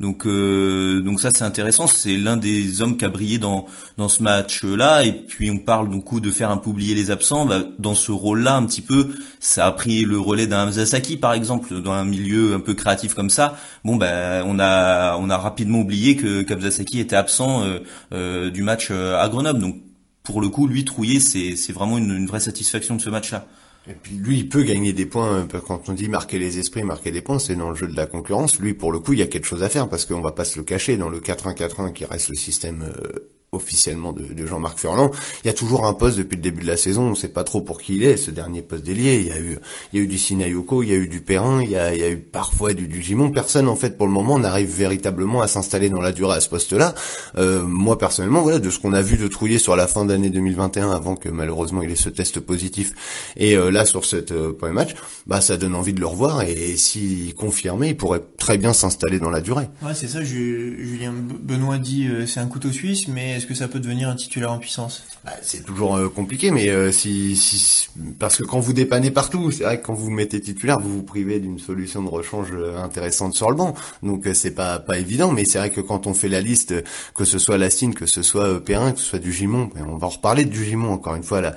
Donc 0.01 0.27
donc 0.27 1.21
ça 1.21 1.31
c'est 1.35 1.45
intéressant. 1.45 1.87
C'est 1.87 2.17
l'un 2.17 2.37
des 2.37 2.83
hommes 2.83 2.97
qui 2.97 3.05
a 3.05 3.09
brillé 3.09 3.39
dans 3.39 3.67
dans 3.97 4.09
ce 4.09 4.23
match-là. 4.23 5.05
Et 5.05 5.13
puis 5.13 5.51
on 5.51 5.59
parle 5.59 5.91
du 5.91 6.01
coup 6.01 6.21
de 6.21 6.31
faire 6.31 6.51
un 6.51 6.57
peu 6.57 6.71
oublier 6.71 6.95
les 6.95 7.11
absents. 7.11 7.47
Bah, 7.47 7.63
dans 7.79 7.95
ce 7.95 8.13
rôle-là, 8.13 8.57
un 8.57 8.65
petit 8.67 8.83
peu, 8.83 9.15
ça 9.41 9.67
a 9.67 9.73
pris 9.73 10.05
le 10.05 10.19
relais 10.19 10.47
d'un 10.47 10.71
Saki 10.73 11.17
par 11.17 11.33
exemple, 11.33 11.81
dans 11.81 11.93
un 11.93 12.05
milieu 12.05 12.55
un 12.55 12.61
peu 12.61 12.75
créatif 12.75 13.15
comme 13.15 13.31
ça. 13.31 13.57
Bon 13.85 13.97
ben 13.97 14.45
on 14.47 14.59
a 14.59 15.17
on 15.17 15.31
a 15.31 15.39
rapidement 15.39 15.81
oublié 15.81 16.17
que 16.17 16.45
Saki 16.71 17.01
était 17.01 17.17
absent 17.17 17.65
du 18.13 18.63
match 18.63 18.91
à 18.91 19.29
Grenoble. 19.29 19.61
Donc 19.61 19.77
pour 20.25 20.41
le 20.41 20.49
coup, 20.49 20.67
lui, 20.67 20.85
Trouillet, 20.85 21.21
c'est 21.21 21.73
vraiment 21.73 21.99
une, 21.99 22.11
une 22.17 22.27
vraie 22.27 22.41
satisfaction 22.41 22.97
de 22.97 23.03
ce 23.03 23.11
match-là. 23.11 23.47
Et 23.87 23.93
puis 23.95 24.17
lui, 24.17 24.39
il 24.39 24.49
peut 24.49 24.63
gagner 24.63 24.93
des 24.93 25.07
points. 25.07 25.47
Euh, 25.55 25.61
quand 25.61 25.89
on 25.89 25.93
dit 25.93 26.09
marquer 26.09 26.39
les 26.39 26.59
esprits, 26.59 26.85
marquer 26.85 27.11
des 27.11 27.21
points, 27.21 27.39
c'est 27.39 27.55
dans 27.55 27.71
le 27.71 27.77
jeu 27.77 27.87
de 27.87 27.97
la 27.97 28.07
concurrence. 28.07 28.59
Lui, 28.59 28.75
pour 28.75 28.93
le 28.93 28.99
coup, 28.99 29.13
il 29.13 29.19
y 29.19 29.23
a 29.23 29.27
quelque 29.27 29.47
chose 29.47 29.63
à 29.63 29.69
faire 29.69 29.89
parce 29.89 30.07
qu'on 30.07 30.21
va 30.21 30.33
pas 30.33 30.45
se 30.45 30.59
le 30.59 30.65
cacher. 30.65 30.97
Dans 30.97 31.11
le 31.11 31.21
4-1-4-1 31.21 31.93
qui 31.93 32.05
reste 32.05 32.31
le 32.31 32.37
système 32.37 32.83
euh, 32.83 33.31
officiellement 33.53 34.13
de, 34.13 34.25
de 34.25 34.47
Jean-Marc 34.47 34.79
Furlan. 34.79 35.11
Il 35.45 35.47
y 35.47 35.51
a 35.51 35.53
toujours 35.53 35.87
un 35.87 35.95
poste 35.95 36.19
depuis 36.19 36.37
le 36.37 36.43
début 36.43 36.63
de 36.63 36.67
la 36.67 36.77
saison, 36.77 37.03
on 37.03 37.11
ne 37.11 37.15
sait 37.15 37.29
pas 37.29 37.45
trop 37.45 37.61
pour 37.61 37.81
qui 37.81 37.97
il 37.97 38.05
est, 38.05 38.17
ce 38.17 38.31
dernier 38.31 38.63
poste 38.63 38.85
d'ailier. 38.85 39.21
Il 39.21 39.27
y 39.27 39.33
a 39.33 39.39
eu, 39.39 39.59
il 39.93 39.99
y 39.99 40.03
a 40.03 40.05
eu 40.05 40.09
du 40.09 40.19
Sinayoko, 40.19 40.83
il 40.83 40.89
y 40.89 40.93
a 40.93 40.97
eu 40.97 41.09
du 41.09 41.21
Perrin, 41.21 41.63
il 41.63 41.71
y 41.71 41.77
a, 41.77 41.95
il 41.95 42.01
y 42.01 42.05
a 42.05 42.11
eu 42.11 42.19
parfois 42.19 42.73
du, 42.73 42.89
du 42.89 43.03
Gimon. 43.03 43.31
Personne, 43.31 43.69
en 43.69 43.77
fait, 43.77 43.97
pour 43.97 44.07
le 44.07 44.13
moment, 44.13 44.39
n'arrive 44.39 44.71
véritablement 44.71 45.41
à 45.41 45.49
s'installer 45.49 45.91
dans 45.91 46.01
la 46.01 46.13
durée 46.13 46.37
à 46.37 46.41
ce 46.41 46.49
poste-là. 46.49 46.95
Euh, 47.39 47.63
moi, 47.63 47.99
personnellement, 47.99 48.43
voilà, 48.43 48.59
de 48.59 48.71
ce 48.71 48.79
qu'on 48.79 48.93
a 48.93 49.03
vu 49.03 49.17
de 49.17 49.29
Trouillet 49.29 49.59
sur 49.59 49.77
la 49.77 49.87
fin 49.87 50.05
d'année 50.05 50.31
2021, 50.31 50.91
avant 50.91 51.17
que 51.17 51.29
malheureusement 51.29 51.83
il 51.83 51.91
ait 51.91 51.97
ce 51.97 52.09
test 52.09 52.41
positif, 52.41 52.93
et 53.37 53.57
euh, 53.57 53.71
là 53.71 53.85
sur 53.85 54.05
cette 54.05 54.33
euh, 54.33 54.53
premier 54.53 54.73
match, 54.73 54.95
bah 55.27 55.41
ça 55.41 55.57
donne 55.57 55.75
envie 55.75 55.93
de 55.93 56.01
le 56.01 56.07
revoir. 56.07 56.43
Et, 56.43 56.53
et 56.53 56.77
s'il 56.77 57.35
confirmait, 57.35 57.91
il 57.91 57.97
pourrait 57.97 58.23
très 58.39 58.59
bien 58.59 58.73
s'installer 58.73 59.19
dans 59.19 59.31
la 59.31 59.41
durée. 59.41 59.69
Ouais, 59.83 59.95
c'est 59.95 60.09
ça. 60.09 60.23
Julien 60.23 61.13
Benoît 61.13 61.79
dit, 61.79 62.07
euh, 62.07 62.27
c'est 62.27 62.41
un 62.41 62.47
couteau 62.47 62.73
suisse, 62.73 63.09
mais 63.09 63.37
est-ce 63.45 63.49
que 63.51 63.55
ça 63.55 63.69
peut 63.69 63.79
devenir 63.79 64.09
un 64.09 64.15
titulaire 64.15 64.53
en 64.53 64.59
puissance? 64.59 65.03
Bah, 65.23 65.33
C'est 65.43 65.67
toujours 65.67 65.97
euh, 65.97 66.09
compliqué, 66.09 66.51
mais 66.51 66.71
euh, 66.71 66.91
si, 66.91 67.37
si, 67.37 67.91
parce 68.19 68.39
que 68.39 68.43
quand 68.43 68.59
vous 68.59 68.73
dépannez 68.73 69.11
partout, 69.11 69.51
c'est 69.51 69.65
vrai 69.65 69.79
que 69.79 69.85
quand 69.85 69.93
vous 69.93 70.09
mettez 70.09 70.41
titulaire, 70.41 70.81
vous 70.81 70.91
vous 70.91 71.03
privez 71.03 71.41
d'une 71.41 71.59
solution 71.59 72.03
de 72.03 72.09
rechange 72.09 72.49
euh, 72.55 72.79
intéressante 72.79 73.35
sur 73.35 73.51
le 73.51 73.57
banc. 73.57 73.75
Donc 74.03 74.27
c'est 74.33 74.53
pas 74.53 74.79
pas 74.79 74.97
évident, 74.99 75.31
mais 75.31 75.45
c'est 75.45 75.59
vrai 75.59 75.69
que 75.69 75.83
quand 75.83 76.07
on 76.07 76.15
fait 76.15 76.31
la 76.31 76.41
liste, 76.41 76.75
que 77.15 77.27
ce 77.27 77.39
soit 77.39 77.59
Lastine, 77.59 77.93
que 77.93 78.07
ce 78.07 78.23
soit 78.23 78.65
Perrin, 78.65 78.93
que 78.93 78.99
ce 78.99 79.05
soit 79.05 79.19
du 79.19 79.31
Gimon, 79.31 79.69
on 79.87 79.97
va 79.97 80.07
en 80.07 80.11
reparler 80.11 80.47
du 80.47 80.65
Gimon 80.65 80.91
encore 80.91 81.15
une 81.15 81.23
fois 81.23 81.43
là. 81.43 81.55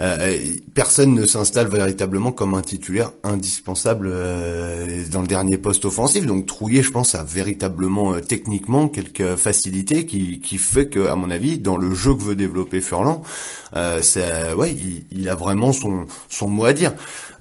Euh, 0.00 0.38
personne 0.74 1.14
ne 1.14 1.26
s'installe 1.26 1.68
véritablement 1.68 2.32
comme 2.32 2.54
un 2.54 2.62
titulaire 2.62 3.12
indispensable 3.22 4.08
euh, 4.10 5.04
dans 5.10 5.20
le 5.20 5.26
dernier 5.26 5.58
poste 5.58 5.84
offensif. 5.84 6.26
Donc 6.26 6.46
Trouillet, 6.46 6.82
je 6.82 6.90
pense, 6.90 7.14
a 7.14 7.22
véritablement 7.22 8.14
euh, 8.14 8.20
techniquement 8.20 8.88
quelques 8.88 9.36
facilités 9.36 10.06
qui, 10.06 10.40
qui 10.40 10.56
fait 10.58 10.88
que, 10.88 11.06
à 11.06 11.16
mon 11.16 11.30
avis, 11.30 11.58
dans 11.58 11.76
le 11.76 11.94
jeu 11.94 12.14
que 12.14 12.22
veut 12.22 12.36
développer 12.36 12.80
Furlan, 12.80 13.22
euh, 13.76 14.00
ouais, 14.56 14.72
il, 14.72 15.04
il, 15.10 15.28
a 15.28 15.34
vraiment 15.34 15.72
son, 15.72 16.06
son 16.28 16.48
mot 16.48 16.64
à 16.64 16.72
dire. 16.72 16.92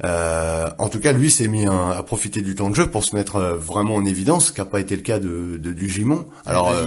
Euh, 0.04 0.70
en 0.78 0.88
tout 0.88 1.00
cas, 1.00 1.12
lui 1.12 1.30
s'est 1.30 1.48
mis 1.48 1.66
à 1.66 2.02
profiter 2.04 2.42
du 2.42 2.56
temps 2.56 2.70
de 2.70 2.76
jeu 2.76 2.88
pour 2.88 3.04
se 3.04 3.16
mettre 3.16 3.36
euh, 3.36 3.56
vraiment 3.56 3.96
en 3.96 4.06
évidence, 4.06 4.48
ce 4.48 4.52
qui 4.54 4.62
n'a 4.62 4.66
pas 4.66 4.80
été 4.80 4.96
le 4.96 5.02
cas 5.02 5.20
de, 5.20 5.58
de 5.58 5.74
du 5.74 5.90
Gimon. 5.90 6.26
Alors, 6.46 6.70
euh, 6.70 6.86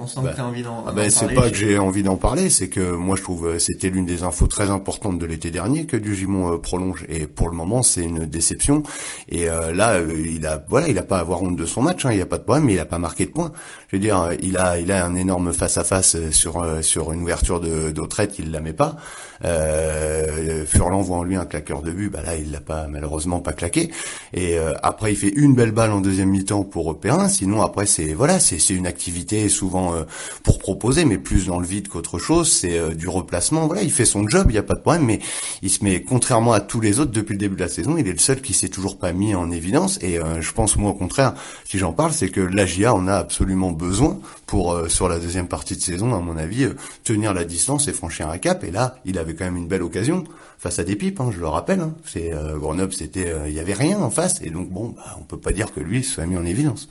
on 0.00 0.06
sent 0.06 0.20
que 0.36 0.40
envie 0.42 0.62
d'en 0.62 0.84
ah 0.86 0.92
ben, 0.92 1.10
C'est 1.10 1.32
pas 1.34 1.48
que 1.48 1.56
j'ai 1.56 1.78
envie 1.78 2.02
d'en 2.02 2.16
parler, 2.16 2.50
c'est 2.50 2.68
que 2.68 2.92
moi 2.92 3.16
je 3.16 3.22
trouve 3.22 3.58
c'était 3.58 3.88
l'une 3.88 4.06
des 4.06 4.22
infos 4.22 4.46
très 4.46 4.70
importantes 4.70 5.09
de 5.18 5.26
l'été 5.26 5.50
dernier 5.50 5.86
que 5.86 5.96
du 5.96 6.14
Gimon 6.14 6.58
prolonge. 6.58 7.04
Et 7.08 7.26
pour 7.26 7.48
le 7.48 7.56
moment, 7.56 7.82
c'est 7.82 8.02
une 8.02 8.26
déception. 8.26 8.82
Et 9.28 9.46
là, 9.46 10.00
il 10.00 10.46
a 10.46 10.62
voilà, 10.68 10.88
il 10.88 10.98
a 10.98 11.02
pas 11.02 11.18
à 11.18 11.20
avoir 11.20 11.42
honte 11.42 11.56
de 11.56 11.66
son 11.66 11.82
match, 11.82 12.04
hein, 12.04 12.12
il 12.12 12.16
n'y 12.16 12.22
a 12.22 12.26
pas 12.26 12.38
de 12.38 12.42
problème, 12.42 12.64
mais 12.64 12.74
il 12.74 12.80
a 12.80 12.84
pas 12.84 12.98
marqué 12.98 13.26
de 13.26 13.30
points. 13.30 13.52
Je 13.88 13.96
veux 13.96 14.00
dire, 14.00 14.30
il 14.42 14.56
a 14.56 14.78
il 14.78 14.92
a 14.92 15.04
un 15.04 15.14
énorme 15.14 15.52
face 15.52 15.78
à 15.78 15.84
face 15.84 16.16
sur 16.30 16.64
sur 16.82 17.12
une 17.12 17.22
ouverture 17.22 17.60
de, 17.60 18.00
retraite, 18.00 18.38
il 18.38 18.50
la 18.50 18.60
met 18.60 18.72
pas. 18.72 18.96
Euh, 19.44 20.66
Furlan 20.66 21.00
voit 21.00 21.18
en 21.18 21.22
lui 21.22 21.36
un 21.36 21.46
claqueur 21.46 21.80
de 21.80 21.92
but, 21.92 22.10
bah 22.10 22.20
là 22.24 22.36
il 22.36 22.50
l'a 22.50 22.60
pas 22.60 22.86
malheureusement 22.88 23.40
pas 23.40 23.52
claqué. 23.52 23.90
Et 24.34 24.58
euh, 24.58 24.74
après 24.82 25.12
il 25.12 25.16
fait 25.16 25.32
une 25.34 25.54
belle 25.54 25.72
balle 25.72 25.92
en 25.92 26.00
deuxième 26.00 26.28
mi-temps 26.28 26.64
pour 26.64 26.98
Perrin. 26.98 27.28
Sinon 27.28 27.62
après 27.62 27.86
c'est 27.86 28.12
voilà 28.12 28.38
c'est 28.38 28.58
c'est 28.58 28.74
une 28.74 28.86
activité 28.86 29.48
souvent 29.48 29.94
euh, 29.94 30.02
pour 30.42 30.58
proposer, 30.58 31.04
mais 31.04 31.16
plus 31.16 31.46
dans 31.46 31.58
le 31.58 31.66
vide 31.66 31.88
qu'autre 31.88 32.18
chose. 32.18 32.52
C'est 32.52 32.78
euh, 32.78 32.90
du 32.90 33.08
replacement. 33.08 33.66
Voilà 33.66 33.82
il 33.82 33.90
fait 33.90 34.04
son 34.04 34.28
job, 34.28 34.46
il 34.50 34.56
y 34.56 34.58
a 34.58 34.62
pas 34.62 34.74
de 34.74 34.80
problème, 34.80 34.89
mais 34.98 35.20
il 35.62 35.70
se 35.70 35.84
met 35.84 36.02
contrairement 36.02 36.52
à 36.52 36.60
tous 36.60 36.80
les 36.80 37.00
autres 37.00 37.12
depuis 37.12 37.32
le 37.32 37.38
début 37.38 37.56
de 37.56 37.60
la 37.60 37.68
saison, 37.68 37.96
il 37.96 38.06
est 38.08 38.12
le 38.12 38.18
seul 38.18 38.40
qui 38.40 38.54
s'est 38.54 38.68
toujours 38.68 38.98
pas 38.98 39.12
mis 39.12 39.34
en 39.34 39.50
évidence. 39.50 39.98
Et 40.02 40.18
euh, 40.18 40.40
je 40.40 40.52
pense 40.52 40.76
moi 40.76 40.90
au 40.90 40.94
contraire, 40.94 41.34
si 41.64 41.78
j'en 41.78 41.92
parle, 41.92 42.12
c'est 42.12 42.28
que 42.28 42.40
l'AGIA 42.40 42.94
en 42.94 43.06
a 43.08 43.14
absolument 43.14 43.70
besoin 43.70 44.18
pour 44.46 44.72
euh, 44.72 44.88
sur 44.88 45.08
la 45.08 45.18
deuxième 45.18 45.48
partie 45.48 45.76
de 45.76 45.82
saison, 45.82 46.14
à 46.14 46.20
mon 46.20 46.36
avis, 46.36 46.68
tenir 47.04 47.34
la 47.34 47.44
distance 47.44 47.88
et 47.88 47.92
franchir 47.92 48.28
un 48.28 48.38
cap. 48.38 48.64
Et 48.64 48.70
là, 48.70 48.96
il 49.04 49.18
avait 49.18 49.34
quand 49.34 49.44
même 49.44 49.56
une 49.56 49.68
belle 49.68 49.82
occasion 49.82 50.24
face 50.58 50.78
à 50.78 50.84
des 50.84 50.96
pipes, 50.96 51.20
hein, 51.20 51.30
je 51.32 51.40
le 51.40 51.48
rappelle. 51.48 51.80
Hein. 51.80 51.94
C'est 52.04 52.32
Grenoble, 52.56 52.92
c'était, 52.92 53.34
il 53.46 53.52
y 53.52 53.60
avait 53.60 53.72
rien 53.72 53.98
en 54.00 54.10
face, 54.10 54.42
et 54.42 54.50
donc 54.50 54.68
bon, 54.68 54.94
bah, 54.96 55.16
on 55.18 55.22
peut 55.22 55.38
pas 55.38 55.52
dire 55.52 55.72
que 55.72 55.80
lui 55.80 56.04
soit 56.04 56.26
mis 56.26 56.36
en 56.36 56.44
évidence. 56.44 56.88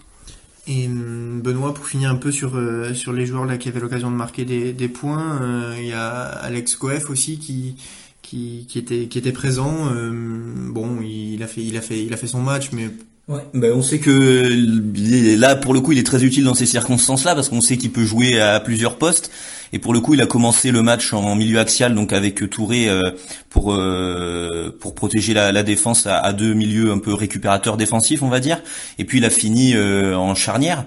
Et 0.70 0.86
hum, 0.86 1.42
Benoît, 1.44 1.74
pour 1.74 1.88
finir 1.88 2.12
un 2.12 2.16
peu 2.16 2.32
sur 2.32 2.56
euh, 2.56 2.94
sur 2.94 3.12
les 3.12 3.26
joueurs 3.26 3.46
là 3.46 3.58
qui 3.58 3.68
avaient 3.70 3.80
l'occasion 3.80 4.12
de 4.12 4.16
marquer 4.16 4.46
des, 4.46 4.72
des 4.72 4.88
points, 4.88 5.42
euh, 5.42 5.76
il 5.80 5.88
y 5.88 5.94
a 5.94 6.22
Alex 6.22 6.76
Coef 6.76 7.10
aussi 7.10 7.40
qui 7.40 7.76
qui, 8.22 8.68
qui 8.70 8.78
était 8.78 9.08
qui 9.08 9.18
était 9.18 9.32
présent. 9.32 9.90
Euh, 9.92 10.12
bon, 10.14 11.02
il 11.02 11.42
a 11.42 11.48
fait 11.48 11.64
il 11.64 11.76
a 11.76 11.82
fait 11.82 12.04
il 12.04 12.14
a 12.14 12.18
fait 12.18 12.28
son 12.28 12.42
match, 12.42 12.70
mais 12.72 12.90
Ouais. 13.28 13.42
Ben 13.54 13.72
on 13.74 13.84
sait 13.84 14.00
que 14.00 15.36
là 15.38 15.56
pour 15.56 15.76
le 15.76 15.82
coup 15.82 15.92
il 15.92 16.00
est 16.00 16.04
très 16.04 16.24
utile 16.24 16.46
dans 16.46 16.56
ces 16.56 16.66
circonstances-là 16.66 17.36
parce 17.36 17.48
qu'on 17.48 17.62
sait 17.62 17.78
qu'il 17.78 17.92
peut 17.92 18.04
jouer 18.04 18.42
à 18.42 18.60
plusieurs 18.60 18.98
postes 18.98 19.30
et 19.74 19.80
pour 19.80 19.94
le 19.94 20.00
coup 20.00 20.14
il 20.14 20.22
a 20.22 20.26
commencé 20.26 20.72
le 20.72 20.82
match 20.82 21.14
en 21.14 21.36
milieu 21.36 21.60
axial 21.60 21.96
donc 21.96 22.14
avec 22.14 22.50
Touré 22.50 22.90
euh, 22.90 23.12
pour 23.50 23.74
euh, 23.74 24.76
pour 24.80 24.96
protéger 24.96 25.34
la, 25.34 25.52
la 25.52 25.64
défense 25.64 26.08
à, 26.08 26.18
à, 26.18 26.34
deux 26.34 26.54
milieux 26.54 26.92
un 26.92 27.00
peu 27.00 27.14
récupérateurs 27.14 27.78
défensifs 27.78 28.24
on 28.24 28.30
va 28.30 28.40
dire 28.40 28.62
et 28.98 29.06
puis 29.06 29.20
il 29.20 29.26
a 29.26 29.30
fini 29.30 29.74
euh, 29.76 30.16
en 30.16 30.36
charnière 30.36 30.86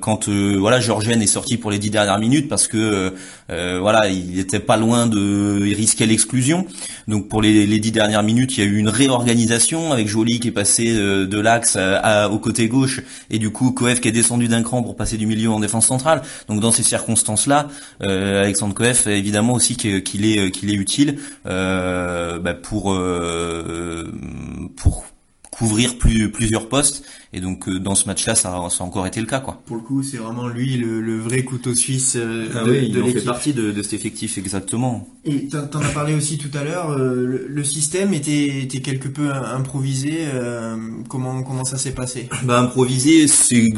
quand 0.00 0.28
voilà 0.28 0.78
Georgen 0.78 1.22
est 1.22 1.26
sorti 1.26 1.56
pour 1.56 1.70
les 1.70 1.78
dix 1.78 1.88
dernières 1.88 2.18
minutes 2.18 2.50
parce 2.50 2.68
que 2.68 3.14
voilà 3.48 4.10
il 4.10 4.38
était 4.38 4.58
pas 4.58 4.76
loin 4.76 5.06
de 5.06 5.62
il 5.64 5.72
risquait 5.72 6.04
l'exclusion 6.04 6.66
donc 7.08 7.30
pour 7.30 7.40
les, 7.40 7.66
les 7.66 7.78
dix 7.78 7.90
dernières 7.90 8.22
minutes 8.22 8.58
il 8.58 8.60
y 8.62 8.66
a 8.66 8.70
eu 8.70 8.76
une 8.76 8.90
réorganisation 8.90 9.90
avec 9.90 10.06
Joly 10.06 10.38
qui 10.38 10.48
est 10.48 10.52
passé 10.52 10.92
de 10.92 11.40
l'axe 11.40 11.78
euh, 12.04 12.28
au 12.28 12.38
côté 12.38 12.68
gauche 12.68 13.00
et 13.30 13.38
du 13.38 13.50
coup 13.50 13.72
Koef 13.72 14.00
qui 14.00 14.08
est 14.08 14.12
descendu 14.12 14.48
d'un 14.48 14.62
cran 14.62 14.82
pour 14.82 14.96
passer 14.96 15.16
du 15.16 15.26
milieu 15.26 15.50
en 15.50 15.60
défense 15.60 15.86
centrale. 15.86 16.22
Donc 16.48 16.60
dans 16.60 16.70
ces 16.70 16.82
circonstances-là, 16.82 17.68
euh, 18.02 18.03
Alexandre 18.04 18.74
Koef 18.74 19.06
évidemment 19.06 19.54
aussi 19.54 19.76
qu'il 19.76 19.94
est 20.26 20.50
qu'il 20.50 20.70
est 20.70 20.74
utile 20.74 21.18
euh, 21.46 22.38
bah, 22.38 22.54
pour 22.54 22.96
pour 24.76 25.04
couvrir 25.54 25.98
plus, 25.98 26.30
plusieurs 26.30 26.68
postes. 26.68 27.04
Et 27.32 27.40
donc 27.40 27.68
euh, 27.68 27.78
dans 27.78 27.94
ce 27.94 28.06
match-là, 28.06 28.34
ça, 28.34 28.68
ça, 28.70 28.84
a 28.84 28.86
encore 28.86 29.06
été 29.06 29.20
le 29.20 29.26
cas, 29.26 29.40
quoi. 29.40 29.62
Pour 29.66 29.76
le 29.76 29.82
coup, 29.82 30.02
c'est 30.02 30.16
vraiment 30.16 30.48
lui 30.48 30.76
le, 30.76 31.18
vrai 31.18 31.42
couteau 31.42 31.74
suisse 31.74 32.16
euh, 32.16 32.48
ah 32.54 32.64
de, 32.64 32.70
oui, 32.70 32.92
il 32.94 33.12
fait 33.12 33.24
partie 33.24 33.52
de, 33.52 33.70
de, 33.70 33.82
cet 33.82 33.94
effectif 33.94 34.36
exactement. 34.38 35.08
Et 35.24 35.48
t'en 35.48 35.80
as 35.80 35.88
parlé 35.88 36.14
aussi 36.14 36.38
tout 36.38 36.56
à 36.56 36.64
l'heure. 36.64 36.90
Euh, 36.90 37.46
le, 37.48 37.64
système 37.64 38.12
était, 38.14 38.62
était 38.62 38.80
quelque 38.80 39.08
peu 39.08 39.32
improvisé. 39.32 40.26
comment 41.08 41.42
comment 41.42 41.64
ça 41.64 41.78
s'est 41.78 41.94
passé? 41.94 42.28
Bah 42.42 42.58
improvisé, 42.58 43.26
c'est 43.26 43.72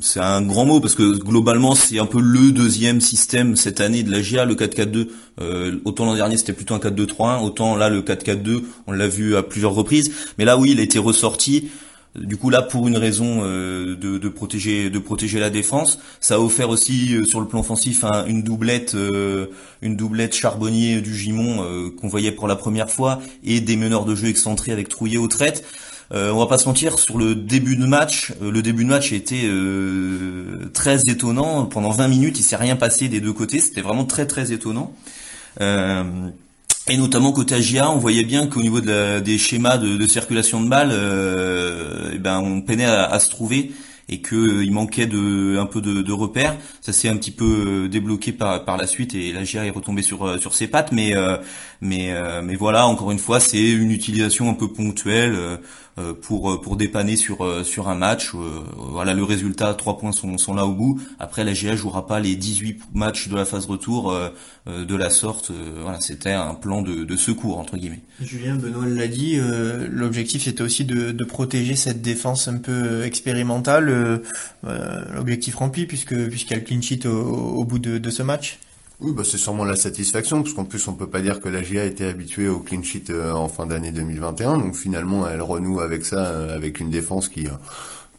c'est 0.00 0.20
un 0.20 0.42
grand 0.42 0.66
mot 0.66 0.80
parce 0.80 0.94
que 0.94 1.18
globalement 1.18 1.74
c'est 1.74 1.98
un 1.98 2.06
peu 2.06 2.20
le 2.20 2.52
deuxième 2.52 3.00
système 3.00 3.56
cette 3.56 3.80
année 3.80 4.02
de 4.02 4.10
la 4.10 4.22
GIA, 4.22 4.44
le 4.44 4.54
4-4-2. 4.54 5.08
Euh, 5.40 5.80
autant 5.84 6.04
l'an 6.04 6.14
dernier 6.14 6.36
c'était 6.36 6.52
plutôt 6.52 6.74
un 6.74 6.78
4-2-3-1, 6.78 7.42
autant 7.42 7.76
là 7.76 7.88
le 7.88 8.02
4-4-2 8.02 8.62
on 8.86 8.92
l'a 8.92 9.08
vu 9.08 9.36
à 9.36 9.42
plusieurs 9.42 9.74
reprises. 9.74 10.12
Mais 10.38 10.44
là 10.44 10.56
oui 10.56 10.70
il 10.72 10.80
a 10.80 10.82
été 10.82 10.98
ressorti. 10.98 11.70
Du 12.18 12.36
coup 12.36 12.50
là 12.50 12.60
pour 12.60 12.88
une 12.88 12.96
raison 12.96 13.42
euh, 13.42 13.94
de, 13.94 14.18
de, 14.18 14.28
protéger 14.28 14.90
de 14.90 14.98
protéger 14.98 15.38
la 15.38 15.48
défense, 15.48 16.00
ça 16.18 16.34
a 16.34 16.38
offert 16.40 16.68
aussi 16.68 17.14
euh, 17.14 17.24
sur 17.24 17.40
le 17.40 17.46
plan 17.46 17.60
offensif 17.60 18.04
une 18.26 18.42
doublette 18.42 18.96
euh, 18.96 19.46
une 19.80 19.94
doublette 19.94 20.34
charbonnier 20.34 21.00
du 21.02 21.14
Gimon 21.14 21.90
qu'on 22.00 22.08
voyait 22.08 22.32
pour 22.32 22.48
la 22.48 22.56
première 22.56 22.90
fois 22.90 23.20
et 23.44 23.60
des 23.60 23.76
meneurs 23.76 24.06
de 24.06 24.16
jeu 24.16 24.26
excentrés 24.26 24.72
avec 24.72 24.88
Trouillet 24.88 25.18
aux 25.18 25.28
traites. 25.28 25.64
Euh, 26.12 26.32
on 26.32 26.38
va 26.38 26.46
pas 26.46 26.58
se 26.58 26.66
mentir, 26.66 26.98
sur 26.98 27.18
le 27.18 27.34
début 27.36 27.76
de 27.76 27.86
match, 27.86 28.32
euh, 28.42 28.50
le 28.50 28.62
début 28.62 28.84
de 28.84 28.88
match 28.88 29.12
été 29.12 29.42
euh, 29.44 30.68
très 30.74 31.08
étonnant. 31.08 31.66
Pendant 31.66 31.90
20 31.90 32.08
minutes, 32.08 32.38
il 32.40 32.42
s'est 32.42 32.56
rien 32.56 32.74
passé 32.76 33.08
des 33.08 33.20
deux 33.20 33.32
côtés. 33.32 33.60
C'était 33.60 33.80
vraiment 33.80 34.04
très 34.04 34.26
très 34.26 34.52
étonnant. 34.52 34.92
et 35.60 36.96
notamment 36.96 37.32
côté 37.32 37.54
AGIA, 37.54 37.90
on 37.90 37.98
voyait 37.98 38.24
bien 38.24 38.48
qu'au 38.48 38.62
niveau 38.62 38.80
des 38.80 39.38
schémas 39.38 39.78
de, 39.78 40.06
circulation 40.06 40.60
de 40.60 40.68
balles, 40.68 40.92
eh 42.12 42.18
ben 42.18 42.40
on 42.40 42.60
peinait 42.62 42.86
à 42.86 43.18
se 43.20 43.30
trouver 43.30 43.72
et 44.10 44.20
que 44.20 44.34
euh, 44.34 44.64
il 44.64 44.72
manquait 44.72 45.06
de 45.06 45.56
un 45.58 45.66
peu 45.66 45.80
de, 45.80 46.02
de 46.02 46.12
repères. 46.12 46.56
Ça 46.80 46.92
s'est 46.92 47.08
un 47.08 47.16
petit 47.16 47.30
peu 47.30 47.44
euh, 47.84 47.88
débloqué 47.88 48.32
par 48.32 48.64
par 48.64 48.76
la 48.76 48.86
suite 48.86 49.14
et 49.14 49.32
la 49.32 49.44
GIA 49.44 49.64
est 49.64 49.70
retombée 49.70 50.02
sur 50.02 50.26
euh, 50.26 50.38
sur 50.38 50.54
ses 50.54 50.66
pattes, 50.66 50.92
mais 50.92 51.14
mais 51.80 52.12
mais 52.42 52.56
voilà, 52.56 52.86
encore 52.86 53.12
une 53.12 53.18
fois, 53.18 53.40
c'est 53.40 53.70
une 53.70 53.92
utilisation 53.92 54.50
un 54.50 54.54
peu 54.54 54.68
ponctuelle 54.68 55.36
pour 56.22 56.60
pour 56.60 56.76
dépanner 56.76 57.16
sur 57.16 57.64
sur 57.64 57.88
un 57.88 57.94
match. 57.94 58.32
Voilà, 58.76 59.14
le 59.14 59.24
résultat, 59.24 59.74
trois 59.74 59.98
points 59.98 60.12
sont 60.12 60.38
sont 60.38 60.54
là 60.54 60.66
au 60.66 60.72
bout. 60.72 61.00
Après, 61.18 61.44
la 61.44 61.52
GIA 61.52 61.76
jouera 61.76 62.06
pas 62.06 62.20
les 62.20 62.36
18 62.36 62.80
matchs 62.94 63.28
de 63.28 63.36
la 63.36 63.44
phase 63.44 63.66
retour 63.66 64.14
de 64.66 64.96
la 64.96 65.10
sorte. 65.10 65.52
Voilà, 65.82 66.00
c'était 66.00 66.32
un 66.32 66.54
plan 66.54 66.82
de, 66.82 67.04
de 67.04 67.16
secours 67.16 67.58
entre 67.58 67.76
guillemets. 67.76 68.00
Julien 68.20 68.56
Benoît 68.56 68.86
l'a 68.86 69.08
dit, 69.08 69.38
l'objectif 69.90 70.44
c'était 70.44 70.62
aussi 70.62 70.84
de, 70.84 71.12
de 71.12 71.24
protéger 71.24 71.76
cette 71.76 72.02
défense 72.02 72.48
un 72.48 72.58
peu 72.58 73.04
expérimentale 73.04 74.20
euh, 74.64 75.00
l'objectif 75.14 75.56
rempli 75.56 75.86
puisque 75.86 76.14
puisqu'il 76.28 76.52
y 76.52 76.56
a 76.56 76.58
le 76.58 76.64
clean 76.64 76.80
sheet 76.80 77.06
au, 77.06 77.64
bout 77.64 77.78
de, 77.78 78.10
ce 78.10 78.22
match. 78.22 78.58
Oui, 79.02 79.12
bah 79.12 79.22
c'est 79.24 79.38
sûrement 79.38 79.64
la 79.64 79.76
satisfaction, 79.76 80.42
parce 80.42 80.52
qu'en 80.52 80.66
plus 80.66 80.86
on 80.86 80.92
peut 80.92 81.06
pas 81.06 81.22
dire 81.22 81.40
que 81.40 81.48
la 81.48 81.62
GIA 81.62 81.84
était 81.86 82.04
habituée 82.04 82.48
au 82.48 82.58
clean 82.58 82.82
sheet 82.82 83.04
euh, 83.08 83.32
en 83.32 83.48
fin 83.48 83.64
d'année 83.64 83.92
2021, 83.92 84.58
donc 84.58 84.74
finalement 84.74 85.26
elle 85.26 85.40
renoue 85.40 85.80
avec 85.80 86.04
ça, 86.04 86.26
euh, 86.26 86.54
avec 86.54 86.80
une 86.80 86.90
défense 86.90 87.30
qui 87.30 87.48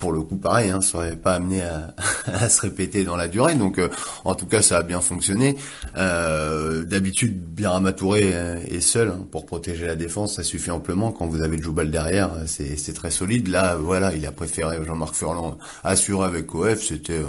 pour 0.02 0.12
le 0.12 0.22
coup 0.22 0.36
pareil, 0.36 0.72
hein, 0.72 0.82
ça 0.82 0.98
aurait 0.98 1.16
pas 1.16 1.36
amené 1.36 1.62
à, 2.26 2.50
se 2.50 2.62
répéter 2.62 3.06
dans 3.06 3.16
la 3.16 3.30
durée. 3.30 3.56
Donc 3.56 3.78
euh, 3.78 3.88
en 4.26 4.36
tout 4.36 4.48
cas 4.48 4.62
ça 4.62 4.80
a 4.80 4.84
bien 4.84 5.00
fonctionné. 5.00 5.56
Euh, 5.96 6.84
D'habitude 6.84 7.42
Birama 7.42 7.94
Touré 7.94 8.34
est 8.68 8.82
seul 8.82 9.10
hein, 9.10 9.26
pour 9.32 9.46
protéger 9.46 9.86
la 9.86 9.96
défense, 9.96 10.36
ça 10.36 10.44
suffit 10.44 10.72
amplement. 10.72 11.12
Quand 11.12 11.28
vous 11.28 11.42
avez 11.42 11.56
le 11.56 11.64
Joubal 11.64 11.92
derrière, 11.92 12.32
c'est 12.48 12.94
très 12.94 13.12
solide. 13.12 13.48
Là 13.48 13.76
voilà, 13.76 14.14
il 14.16 14.26
a 14.26 14.32
préféré 14.32 14.78
Jean-Marc 14.84 15.16
Furlan 15.16 15.58
assurer 15.84 16.26
avec 16.26 16.54
OF, 16.54 16.82
c'était 16.82 17.22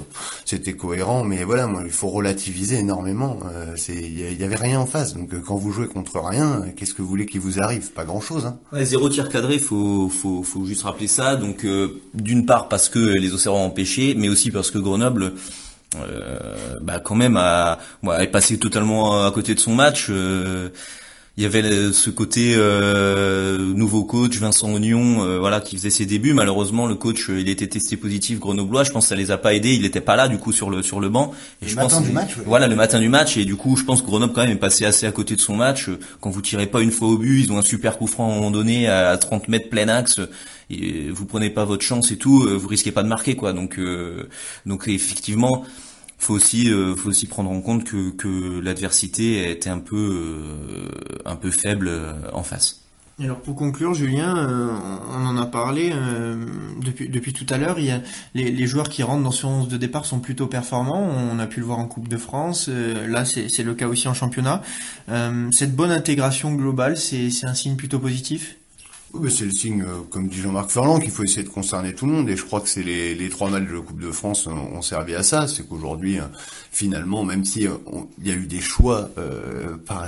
c'était 0.44 0.72
cohérent. 0.72 1.24
Mais 1.24 1.44
voilà, 1.44 1.66
moi 1.66 1.82
il 1.84 1.92
faut 1.92 2.08
relativiser 2.08 2.78
énormément. 2.78 3.38
Euh, 3.52 3.76
il 3.88 4.40
y, 4.40 4.44
avait 4.44 4.56
rien 4.56 4.80
en 4.80 4.86
face. 4.86 5.14
Donc 5.14 5.34
euh, 5.34 5.42
quand 5.44 5.56
vous 5.56 5.72
jouez 5.72 5.86
contre 5.86 6.18
rien, 6.20 6.64
qu'est-ce 6.76 6.94
que 6.94 7.02
vous 7.02 7.08
voulez 7.08 7.26
qu'il 7.26 7.40
vous 7.40 7.60
arrive? 7.60 7.92
Pas 7.92 8.04
grand 8.04 8.20
chose. 8.20 8.46
Hein. 8.46 8.58
Ouais, 8.72 8.84
zéro 8.84 9.08
tir 9.08 9.28
cadré, 9.28 9.58
faut 9.58 10.08
faut 10.08 10.42
faut 10.42 10.64
juste 10.64 10.82
rappeler 10.82 11.08
ça. 11.08 11.36
Donc 11.36 11.66
d'une 12.14 12.46
part 12.46 12.61
parce 12.68 12.88
que 12.88 12.98
les 12.98 13.32
océans 13.32 13.56
ont 13.56 13.66
empêché, 13.66 14.14
mais 14.16 14.28
aussi 14.28 14.50
parce 14.50 14.70
que 14.70 14.78
Grenoble, 14.78 15.32
euh, 15.96 16.38
bah 16.80 17.00
quand 17.00 17.14
même 17.14 17.36
a, 17.36 17.78
est 18.18 18.26
passé 18.28 18.58
totalement 18.58 19.24
à 19.24 19.30
côté 19.30 19.54
de 19.54 19.60
son 19.60 19.74
match. 19.74 20.06
Euh, 20.10 20.70
il 21.38 21.42
y 21.42 21.46
avait 21.46 21.92
ce 21.92 22.10
côté 22.10 22.54
euh, 22.56 23.56
nouveau 23.74 24.04
coach 24.04 24.36
Vincent 24.36 24.70
Ognon 24.70 25.24
euh, 25.24 25.38
voilà 25.38 25.62
qui 25.62 25.76
faisait 25.76 25.88
ses 25.88 26.04
débuts. 26.04 26.34
Malheureusement 26.34 26.86
le 26.86 26.94
coach 26.94 27.30
il 27.30 27.48
était 27.48 27.66
testé 27.66 27.96
positif 27.96 28.38
grenoblois. 28.38 28.84
Je 28.84 28.90
pense 28.90 29.04
que 29.04 29.08
ça 29.08 29.16
les 29.16 29.30
a 29.30 29.38
pas 29.38 29.54
aidés. 29.54 29.72
Il 29.72 29.82
n'était 29.82 30.02
pas 30.02 30.14
là 30.14 30.28
du 30.28 30.36
coup 30.36 30.52
sur 30.52 30.68
le 30.68 30.82
sur 30.82 31.00
le 31.00 31.08
banc. 31.08 31.32
Et 31.62 31.64
le 31.64 31.70
je 31.70 31.76
matin 31.76 32.02
du 32.02 32.12
match 32.12 32.36
voilà 32.44 32.66
le 32.66 32.76
matin 32.76 33.00
du 33.00 33.08
match. 33.08 33.38
Et 33.38 33.46
du 33.46 33.56
coup 33.56 33.76
je 33.76 33.84
pense 33.84 34.02
que 34.02 34.06
Grenoble 34.06 34.34
quand 34.34 34.42
même 34.42 34.50
est 34.50 34.56
passé 34.56 34.84
assez 34.84 35.06
à 35.06 35.12
côté 35.12 35.34
de 35.34 35.40
son 35.40 35.56
match. 35.56 35.88
Quand 36.20 36.28
vous 36.28 36.42
tirez 36.42 36.66
pas 36.66 36.82
une 36.82 36.92
fois 36.92 37.08
au 37.08 37.16
but 37.16 37.40
ils 37.40 37.50
ont 37.50 37.56
un 37.56 37.62
super 37.62 37.96
coup 37.96 38.06
franc 38.06 38.28
à 38.28 38.32
un 38.32 38.34
moment 38.34 38.50
donné 38.50 38.88
à 38.88 39.16
30 39.16 39.48
mètres 39.48 39.70
plein 39.70 39.88
axe 39.88 40.20
vous 41.12 41.26
prenez 41.26 41.50
pas 41.50 41.64
votre 41.64 41.82
chance 41.82 42.10
et 42.12 42.16
tout 42.16 42.48
vous 42.58 42.68
risquez 42.68 42.92
pas 42.92 43.02
de 43.02 43.08
marquer 43.08 43.36
quoi 43.36 43.52
donc 43.52 43.78
euh, 43.78 44.28
donc 44.66 44.88
effectivement 44.88 45.64
faut 46.22 46.34
aussi 46.34 46.70
euh, 46.70 46.94
faut 46.94 47.08
aussi 47.08 47.26
prendre 47.26 47.50
en 47.50 47.60
compte 47.60 47.84
que, 47.84 48.10
que 48.10 48.60
l'adversité 48.60 49.50
était 49.50 49.70
un 49.70 49.80
peu 49.80 49.96
euh, 49.96 50.88
un 51.24 51.36
peu 51.36 51.50
faible 51.50 51.88
euh, 51.88 52.12
en 52.32 52.44
face. 52.44 52.78
Alors 53.20 53.40
pour 53.40 53.56
conclure, 53.56 53.92
Julien, 53.92 54.48
on 55.12 55.26
en 55.26 55.36
a 55.36 55.46
parlé 55.46 55.92
depuis 56.80 57.08
depuis 57.10 57.32
tout 57.34 57.46
à 57.50 57.58
l'heure. 57.58 57.76
Les, 58.34 58.66
joueurs 58.66 58.88
qui 58.88 59.02
rentrent 59.02 59.22
dans 59.22 59.30
ce 59.30 59.46
11 59.46 59.68
de 59.68 59.76
départ 59.76 60.06
sont 60.06 60.18
plutôt 60.18 60.46
performants. 60.46 61.08
On 61.30 61.38
a 61.38 61.46
pu 61.46 61.60
le 61.60 61.66
voir 61.66 61.78
en 61.78 61.86
Coupe 61.86 62.08
de 62.08 62.16
France. 62.16 62.68
là, 62.68 63.24
c'est 63.26 63.62
le 63.62 63.74
cas 63.74 63.86
aussi 63.86 64.08
en 64.08 64.14
championnat. 64.14 64.62
cette 65.52 65.76
bonne 65.76 65.92
intégration 65.92 66.54
globale, 66.54 66.96
c'est 66.96 67.28
un 67.44 67.54
signe 67.54 67.76
plutôt 67.76 68.00
positif? 68.00 68.56
C'est 69.28 69.44
le 69.44 69.50
signe, 69.50 69.82
euh, 69.82 70.02
comme 70.10 70.28
dit 70.28 70.40
Jean-Marc 70.40 70.70
Ferland, 70.70 70.98
qu'il 70.98 71.10
faut 71.10 71.22
essayer 71.22 71.42
de 71.42 71.48
concerner 71.48 71.94
tout 71.94 72.06
le 72.06 72.12
monde. 72.12 72.28
Et 72.28 72.36
je 72.36 72.44
crois 72.44 72.60
que 72.60 72.68
c'est 72.68 72.82
les, 72.82 73.14
les 73.14 73.28
trois 73.28 73.50
matchs 73.50 73.68
de 73.68 73.74
la 73.74 73.80
Coupe 73.80 74.00
de 74.00 74.10
France 74.10 74.46
ont, 74.46 74.82
servi 74.82 75.14
à 75.14 75.22
ça. 75.22 75.46
C'est 75.48 75.68
qu'aujourd'hui, 75.68 76.18
euh, 76.18 76.24
finalement, 76.70 77.24
même 77.24 77.44
si 77.44 77.66
euh, 77.66 77.72
il 78.18 78.28
y 78.28 78.30
a 78.30 78.34
eu 78.34 78.46
des 78.46 78.60
choix 78.60 79.10
par, 79.86 80.04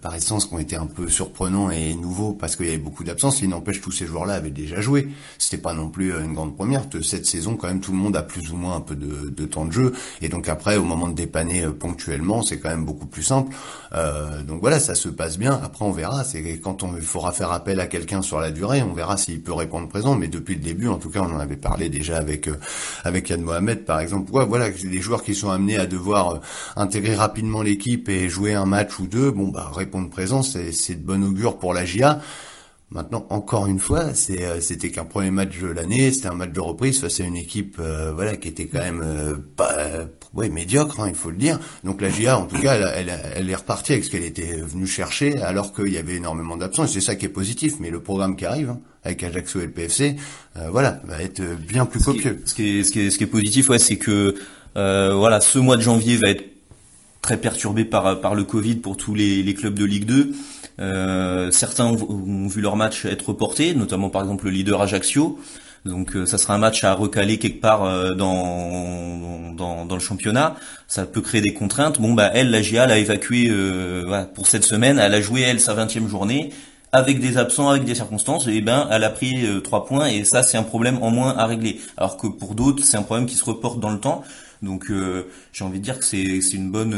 par 0.00 0.14
essence 0.14 0.46
qui 0.46 0.54
ont 0.54 0.58
été 0.58 0.76
un 0.76 0.86
peu 0.86 1.08
surprenants 1.08 1.70
et 1.70 1.94
nouveaux 1.94 2.32
parce 2.32 2.56
qu'il 2.56 2.66
y 2.66 2.68
avait 2.70 2.78
beaucoup 2.78 3.04
d'absences, 3.04 3.42
il 3.42 3.48
n'empêche 3.48 3.80
tous 3.80 3.92
ces 3.92 4.06
joueurs-là 4.06 4.34
avaient 4.34 4.50
déjà 4.50 4.80
joué. 4.80 5.08
C'était 5.38 5.60
pas 5.60 5.74
non 5.74 5.88
plus 5.88 6.12
une 6.12 6.34
grande 6.34 6.56
première. 6.56 6.84
Cette 7.02 7.26
saison, 7.26 7.56
quand 7.56 7.68
même, 7.68 7.80
tout 7.80 7.92
le 7.92 7.98
monde 7.98 8.16
a 8.16 8.22
plus 8.22 8.50
ou 8.52 8.56
moins 8.56 8.76
un 8.76 8.80
peu 8.80 8.94
de, 8.94 9.28
de 9.28 9.46
temps 9.46 9.64
de 9.64 9.72
jeu. 9.72 9.92
Et 10.22 10.28
donc 10.28 10.48
après, 10.48 10.76
au 10.76 10.84
moment 10.84 11.08
de 11.08 11.14
dépanner 11.14 11.66
ponctuellement, 11.66 12.42
c'est 12.42 12.58
quand 12.58 12.70
même 12.70 12.84
beaucoup 12.84 13.06
plus 13.06 13.22
simple. 13.22 13.54
donc 14.46 14.60
voilà, 14.60 14.80
ça 14.80 14.94
se 14.94 15.08
passe 15.08 15.38
bien. 15.38 15.60
Après, 15.62 15.84
on 15.84 15.92
verra. 15.92 16.24
C'est 16.24 16.58
quand 16.58 16.82
on 16.82 16.96
il 16.96 17.02
faudra 17.02 17.32
faire 17.32 17.52
appel 17.52 17.80
à 17.80 17.86
quelqu'un 17.86 18.22
sur 18.30 18.38
la 18.38 18.52
durée. 18.52 18.80
On 18.80 18.92
verra 18.92 19.16
s'il 19.16 19.42
peut 19.42 19.52
répondre 19.52 19.88
présent, 19.88 20.14
mais 20.14 20.28
depuis 20.28 20.54
le 20.54 20.60
début, 20.60 20.86
en 20.86 20.98
tout 20.98 21.10
cas, 21.10 21.20
on 21.20 21.34
en 21.34 21.40
avait 21.40 21.56
parlé 21.56 21.88
déjà 21.88 22.16
avec 22.16 22.46
euh, 22.46 22.60
avec 23.02 23.28
Yann 23.28 23.42
Mohamed, 23.42 23.84
par 23.84 23.98
exemple. 23.98 24.30
Ouais, 24.30 24.46
voilà, 24.46 24.68
les 24.68 25.00
joueurs 25.00 25.24
qui 25.24 25.34
sont 25.34 25.50
amenés 25.50 25.78
à 25.78 25.86
devoir 25.86 26.34
euh, 26.34 26.38
intégrer 26.76 27.16
rapidement 27.16 27.60
l'équipe 27.60 28.08
et 28.08 28.28
jouer 28.28 28.54
un 28.54 28.66
match 28.66 29.00
ou 29.00 29.08
deux, 29.08 29.32
bon, 29.32 29.48
bah 29.48 29.72
répondre 29.74 30.08
présent, 30.10 30.44
c'est 30.44 30.94
de 30.94 31.04
bon 31.04 31.24
augure 31.24 31.58
pour 31.58 31.74
la 31.74 31.84
GIA. 31.84 32.20
Maintenant, 32.92 33.24
encore 33.30 33.68
une 33.68 33.78
fois, 33.78 34.06
euh, 34.30 34.60
c'était 34.60 34.90
qu'un 34.90 35.04
premier 35.04 35.30
match 35.30 35.60
de 35.60 35.68
l'année, 35.68 36.10
c'était 36.10 36.26
un 36.26 36.34
match 36.34 36.50
de 36.50 36.58
reprise 36.58 37.00
face 37.00 37.20
à 37.20 37.24
une 37.24 37.36
équipe, 37.36 37.76
euh, 37.78 38.10
voilà, 38.12 38.36
qui 38.36 38.48
était 38.48 38.66
quand 38.66 38.80
même 38.80 39.00
euh, 39.04 39.36
pas, 39.54 40.08
ouais, 40.34 40.48
médiocre, 40.48 40.98
hein, 40.98 41.06
il 41.08 41.14
faut 41.14 41.30
le 41.30 41.36
dire. 41.36 41.60
Donc 41.84 42.00
la 42.00 42.08
GIA, 42.08 42.36
en 42.36 42.46
tout 42.46 42.58
cas, 42.60 42.74
elle, 42.96 43.12
elle, 43.36 43.48
est 43.48 43.54
repartie 43.54 43.92
avec 43.92 44.04
ce 44.04 44.10
qu'elle 44.10 44.24
était 44.24 44.56
venue 44.56 44.88
chercher, 44.88 45.40
alors 45.40 45.72
qu'il 45.72 45.92
y 45.92 45.98
avait 45.98 46.16
énormément 46.16 46.56
d'absents. 46.56 46.84
Et 46.84 46.88
c'est 46.88 47.00
ça 47.00 47.14
qui 47.14 47.26
est 47.26 47.30
positif. 47.30 47.74
Mais 47.78 47.90
le 47.90 48.00
programme 48.00 48.34
qui 48.34 48.44
arrive, 48.44 48.70
hein, 48.70 48.80
avec 49.04 49.22
Ajaccio 49.22 49.60
et 49.60 49.66
le 49.66 49.70
PFC, 49.70 50.16
voilà, 50.72 51.00
va 51.04 51.22
être 51.22 51.42
bien 51.42 51.86
plus 51.86 52.02
copieux. 52.02 52.42
Ce 52.44 52.54
qui 52.54 52.80
est, 52.80 52.82
ce 52.82 52.90
qui 52.90 53.02
est, 53.02 53.10
ce 53.10 53.18
qui 53.18 53.24
est 53.24 53.28
positif, 53.28 53.70
ouais, 53.70 53.78
c'est 53.78 53.98
que 53.98 54.34
voilà, 54.74 55.40
ce 55.40 55.60
mois 55.60 55.76
de 55.76 55.82
janvier 55.82 56.16
va 56.16 56.30
être 56.30 56.44
très 57.22 57.36
perturbé 57.36 57.84
par 57.84 58.20
par 58.20 58.34
le 58.34 58.42
Covid 58.42 58.76
pour 58.76 58.96
tous 58.96 59.14
les, 59.14 59.44
les 59.44 59.54
clubs 59.54 59.74
de 59.74 59.84
Ligue 59.84 60.06
2. 60.06 60.32
Euh, 60.80 61.50
certains 61.50 61.86
ont, 61.86 62.46
vu 62.46 62.60
leur 62.60 62.76
match 62.76 63.04
être 63.04 63.28
reporté, 63.28 63.74
notamment 63.74 64.08
par 64.08 64.22
exemple 64.22 64.46
le 64.46 64.50
leader 64.50 64.80
Ajaccio. 64.80 65.38
Donc 65.84 66.14
euh, 66.14 66.26
ça 66.26 66.36
sera 66.36 66.54
un 66.54 66.58
match 66.58 66.84
à 66.84 66.92
recaler 66.92 67.38
quelque 67.38 67.60
part 67.60 67.84
euh, 67.84 68.14
dans, 68.14 69.52
dans, 69.52 69.86
dans 69.86 69.94
le 69.94 70.00
championnat. 70.00 70.56
Ça 70.88 71.06
peut 71.06 71.20
créer 71.20 71.40
des 71.40 71.54
contraintes. 71.54 72.00
Bon 72.00 72.14
bah 72.14 72.30
elle, 72.32 72.50
la 72.50 72.62
GIA, 72.62 72.86
l'a 72.86 72.98
évacué 72.98 73.50
pour 74.34 74.46
cette 74.46 74.64
semaine. 74.64 74.98
Elle 74.98 75.14
a 75.14 75.20
joué 75.20 75.42
elle 75.42 75.60
sa 75.60 75.74
20e 75.74 76.08
journée 76.08 76.50
avec 76.92 77.20
des 77.20 77.38
absents, 77.38 77.68
avec 77.68 77.84
des 77.84 77.94
circonstances. 77.94 78.46
Et 78.46 78.60
ben 78.60 78.88
elle 78.90 79.04
a 79.04 79.10
pris 79.10 79.46
trois 79.62 79.84
points 79.84 80.06
et 80.06 80.24
ça 80.24 80.42
c'est 80.42 80.56
un 80.56 80.62
problème 80.62 80.98
en 81.02 81.10
moins 81.10 81.36
à 81.36 81.46
régler. 81.46 81.80
Alors 81.96 82.16
que 82.16 82.26
pour 82.26 82.54
d'autres 82.54 82.84
c'est 82.84 82.96
un 82.96 83.02
problème 83.02 83.26
qui 83.26 83.36
se 83.36 83.44
reporte 83.44 83.80
dans 83.80 83.90
le 83.90 84.00
temps. 84.00 84.24
Donc 84.62 84.90
j'ai 85.52 85.64
envie 85.64 85.78
de 85.78 85.84
dire 85.84 85.98
que 85.98 86.04
c'est 86.04 86.52
une 86.52 86.70
bonne 86.70 86.94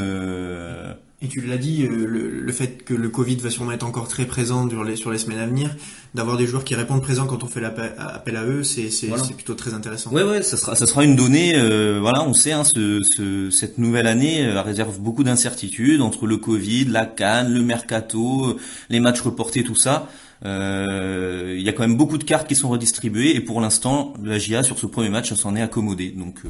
et 1.22 1.28
tu 1.28 1.40
l'as 1.40 1.56
dit, 1.56 1.84
euh, 1.84 2.06
le, 2.06 2.52
fait 2.52 2.84
que 2.84 2.94
le 2.94 3.08
Covid 3.08 3.36
va 3.36 3.50
sûrement 3.50 3.72
être 3.72 3.84
encore 3.84 4.08
très 4.08 4.24
présent 4.24 4.68
sur 4.68 4.82
les, 4.84 4.96
sur 4.96 5.10
les 5.10 5.18
semaines 5.18 5.38
à 5.38 5.46
venir, 5.46 5.74
d'avoir 6.14 6.36
des 6.36 6.46
joueurs 6.46 6.64
qui 6.64 6.74
répondent 6.74 7.02
présents 7.02 7.26
quand 7.26 7.44
on 7.44 7.46
fait 7.46 7.60
l'appel 7.60 8.36
à 8.36 8.44
eux, 8.44 8.62
c'est 8.62 8.90
plutôt 9.34 9.54
très 9.54 9.72
intéressant. 9.72 10.10
Ouais, 10.10 10.24
ouais, 10.24 10.42
ça 10.42 10.56
sera, 10.56 10.74
ça 10.74 10.86
sera 10.86 11.04
une 11.04 11.16
donnée. 11.16 11.52
Euh, 11.54 11.98
voilà, 12.00 12.22
on 12.24 12.34
sait, 12.34 12.52
hein, 12.52 12.64
ce, 12.64 13.50
cette 13.50 13.78
nouvelle 13.78 14.06
année 14.06 14.44
euh, 14.44 14.60
réserve 14.62 14.98
beaucoup 14.98 15.24
d'incertitudes 15.24 16.00
entre 16.00 16.26
le 16.26 16.36
Covid, 16.36 16.86
la 16.86 17.06
Cannes, 17.06 17.52
le 17.52 17.62
mercato, 17.62 18.58
les 18.90 19.00
matchs 19.00 19.20
reportés, 19.20 19.62
tout 19.62 19.76
ça. 19.76 20.08
Euh, 20.44 21.54
il 21.56 21.62
y 21.62 21.68
a 21.68 21.72
quand 21.72 21.86
même 21.86 21.96
beaucoup 21.96 22.18
de 22.18 22.24
cartes 22.24 22.48
qui 22.48 22.56
sont 22.56 22.68
redistribuées 22.68 23.36
et 23.36 23.40
pour 23.40 23.60
l'instant, 23.60 24.14
la 24.22 24.38
GIA 24.38 24.62
sur 24.62 24.78
ce 24.78 24.86
premier 24.86 25.08
match 25.08 25.32
s'en 25.34 25.54
est 25.54 25.62
accommodée. 25.62 26.10
Donc, 26.10 26.40
euh, 26.44 26.48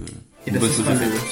ben, 0.51 0.61
ce, 0.61 0.83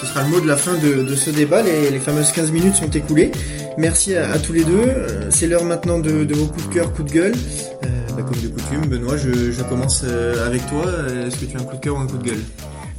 sera 0.06 0.22
le, 0.22 0.28
mot 0.28 0.40
de 0.40 0.46
la 0.46 0.56
fin 0.56 0.74
de, 0.74 1.14
ce 1.14 1.30
débat. 1.30 1.62
Les, 1.62 1.98
fameuses 1.98 2.32
15 2.32 2.52
minutes 2.52 2.76
sont 2.76 2.90
écoulées. 2.90 3.32
Merci 3.76 4.14
à, 4.14 4.38
tous 4.38 4.52
les 4.52 4.64
deux. 4.64 4.84
Euh, 4.86 5.28
c'est 5.30 5.46
l'heure 5.46 5.64
maintenant 5.64 5.98
de, 5.98 6.32
vos 6.32 6.46
coups 6.46 6.68
de 6.68 6.74
cœur, 6.74 6.92
coups 6.92 7.10
de 7.10 7.14
gueule. 7.14 7.34
Bah, 8.16 8.22
comme 8.22 8.40
de 8.40 8.48
coutume, 8.48 8.86
Benoît, 8.86 9.16
je, 9.16 9.62
commence 9.62 10.04
avec 10.04 10.66
toi. 10.68 10.84
Est-ce 11.26 11.36
que 11.36 11.44
tu 11.46 11.56
as 11.56 11.60
un 11.60 11.64
coup 11.64 11.76
de 11.76 11.80
cœur 11.80 11.96
ou 11.96 12.00
un 12.00 12.06
coup 12.06 12.18
de 12.18 12.24
gueule? 12.24 12.42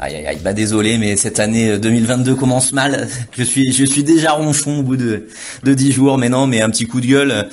Aïe 0.03 0.15
aïe 0.15 0.25
aïe, 0.25 0.39
bah 0.43 0.53
désolé, 0.53 0.97
mais 0.97 1.15
cette 1.15 1.39
année 1.39 1.77
2022 1.77 2.33
commence 2.33 2.73
mal. 2.73 3.07
Je 3.37 3.43
suis, 3.43 3.71
je 3.71 3.85
suis 3.85 4.03
déjà 4.03 4.31
ronchon 4.31 4.79
au 4.79 4.83
bout 4.83 4.97
de, 4.97 5.27
de 5.63 5.73
10 5.75 5.91
jours, 5.91 6.17
mais 6.17 6.27
non, 6.27 6.47
mais 6.47 6.59
un 6.61 6.71
petit 6.71 6.87
coup 6.87 7.01
de 7.01 7.05
gueule. 7.05 7.47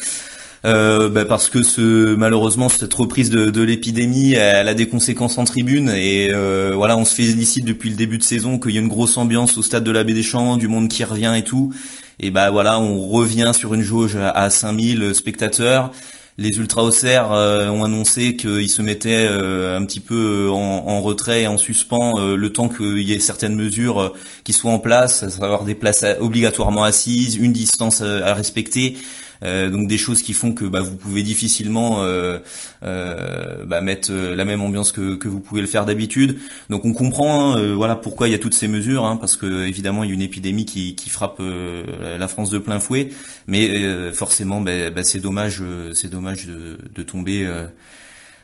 Euh, 0.65 1.09
bah, 1.09 1.25
parce 1.25 1.49
que 1.49 1.62
ce, 1.62 2.15
malheureusement 2.17 2.69
cette 2.69 2.93
reprise 2.93 3.31
de, 3.31 3.50
de 3.50 3.62
l'épidémie, 3.62 4.33
elle 4.33 4.69
a 4.69 4.75
des 4.75 4.88
conséquences 4.88 5.38
en 5.38 5.45
tribune 5.45 5.91
et 5.91 6.31
euh, 6.33 6.73
voilà, 6.75 6.97
on 6.97 7.05
se 7.05 7.15
félicite 7.15 7.65
depuis 7.65 7.91
le 7.91 7.97
début 7.97 8.19
de 8.19 8.25
saison 8.25 8.59
qu'il 8.59 8.73
y 8.73 8.79
a 8.79 8.81
une 8.81 8.88
grosse 8.88 9.17
ambiance 9.17 9.57
au 9.57 9.62
stade 9.62 9.85
de 9.85 9.93
la 9.93 10.03
Baie 10.03 10.15
des 10.15 10.23
Champs, 10.25 10.57
du 10.57 10.67
monde 10.67 10.88
qui 10.88 11.05
revient 11.05 11.35
et 11.37 11.45
tout. 11.45 11.73
Et 12.19 12.33
bah 12.33 12.50
voilà, 12.50 12.81
on 12.81 13.07
revient 13.07 13.53
sur 13.57 13.75
une 13.75 13.83
jauge 13.83 14.17
à 14.17 14.50
5000 14.50 15.15
spectateurs. 15.15 15.93
Les 16.41 16.57
ultra 16.59 16.85
Auxerre 16.85 17.33
euh, 17.33 17.69
ont 17.69 17.85
annoncé 17.85 18.37
qu'ils 18.37 18.71
se 18.71 18.83
mettaient 18.83 19.27
euh, 19.29 19.77
un 19.77 19.85
petit 19.85 20.00
peu 20.00 20.49
en, 20.50 20.57
en, 20.57 21.00
retrait 21.00 21.43
et 21.43 21.47
en 21.47 21.59
suspens 21.59 22.35
le 22.35 22.53
temps 22.53 22.69
qu'il 22.69 23.00
y 23.00 23.12
ait 23.12 23.21
certaines 23.21 23.55
mesures 23.55 24.12
qui 24.42 24.53
soient 24.53 24.73
en 24.73 24.79
place, 24.81 25.23
à 25.23 25.31
savoir 25.31 25.64
des 25.64 25.75
places 25.77 26.05
obligatoirement 26.21 26.83
assises, 26.83 27.37
une 27.37 27.53
distance 27.53 28.03
à 28.03 28.35
respecter. 28.35 28.97
Euh, 29.42 29.70
donc 29.70 29.88
des 29.88 29.98
choses 29.98 30.22
qui 30.22 30.33
font 30.33 30.53
que 30.53 30.64
bah, 30.64 30.81
vous 30.81 30.96
pouvez 30.96 31.22
difficilement 31.22 32.03
euh, 32.03 32.38
euh, 32.83 33.64
bah, 33.64 33.81
mettre 33.81 34.12
la 34.12 34.44
même 34.44 34.61
ambiance 34.61 34.92
que, 34.92 35.14
que 35.14 35.29
vous 35.29 35.40
pouvez 35.40 35.61
le 35.61 35.66
faire 35.66 35.87
d'habitude. 35.87 36.38
Donc 36.70 36.85
on 36.85 36.92
comprend 36.92 37.55
hein, 37.55 37.74
voilà 37.74 37.96
pourquoi 37.96 38.29
il 38.29 38.33
y 38.33 38.35
a 38.35 38.38
toutes 38.38 38.55
ces 38.55 38.68
mesures, 38.68 39.05
hein, 39.05 39.16
parce 39.16 39.37
que 39.37 39.66
évidemment 39.66 40.05
il 40.05 40.09
y 40.09 40.11
a 40.12 40.14
une 40.14 40.22
épidémie 40.22 40.64
qui, 40.64 40.94
qui 40.94 41.11
frappe 41.11 41.40
la 41.40 42.29
France 42.29 42.51
de 42.51 42.59
plein 42.59 42.81
fouet, 42.81 43.11
mais 43.46 44.12
forcément 44.12 44.61
bah, 44.61 44.90
bah, 44.90 45.05
c'est 45.05 45.20
dommage, 45.20 45.62
c'est 45.94 46.11
dommage 46.11 46.46
de, 46.46 46.79
de 46.94 47.03
tomber. 47.03 47.46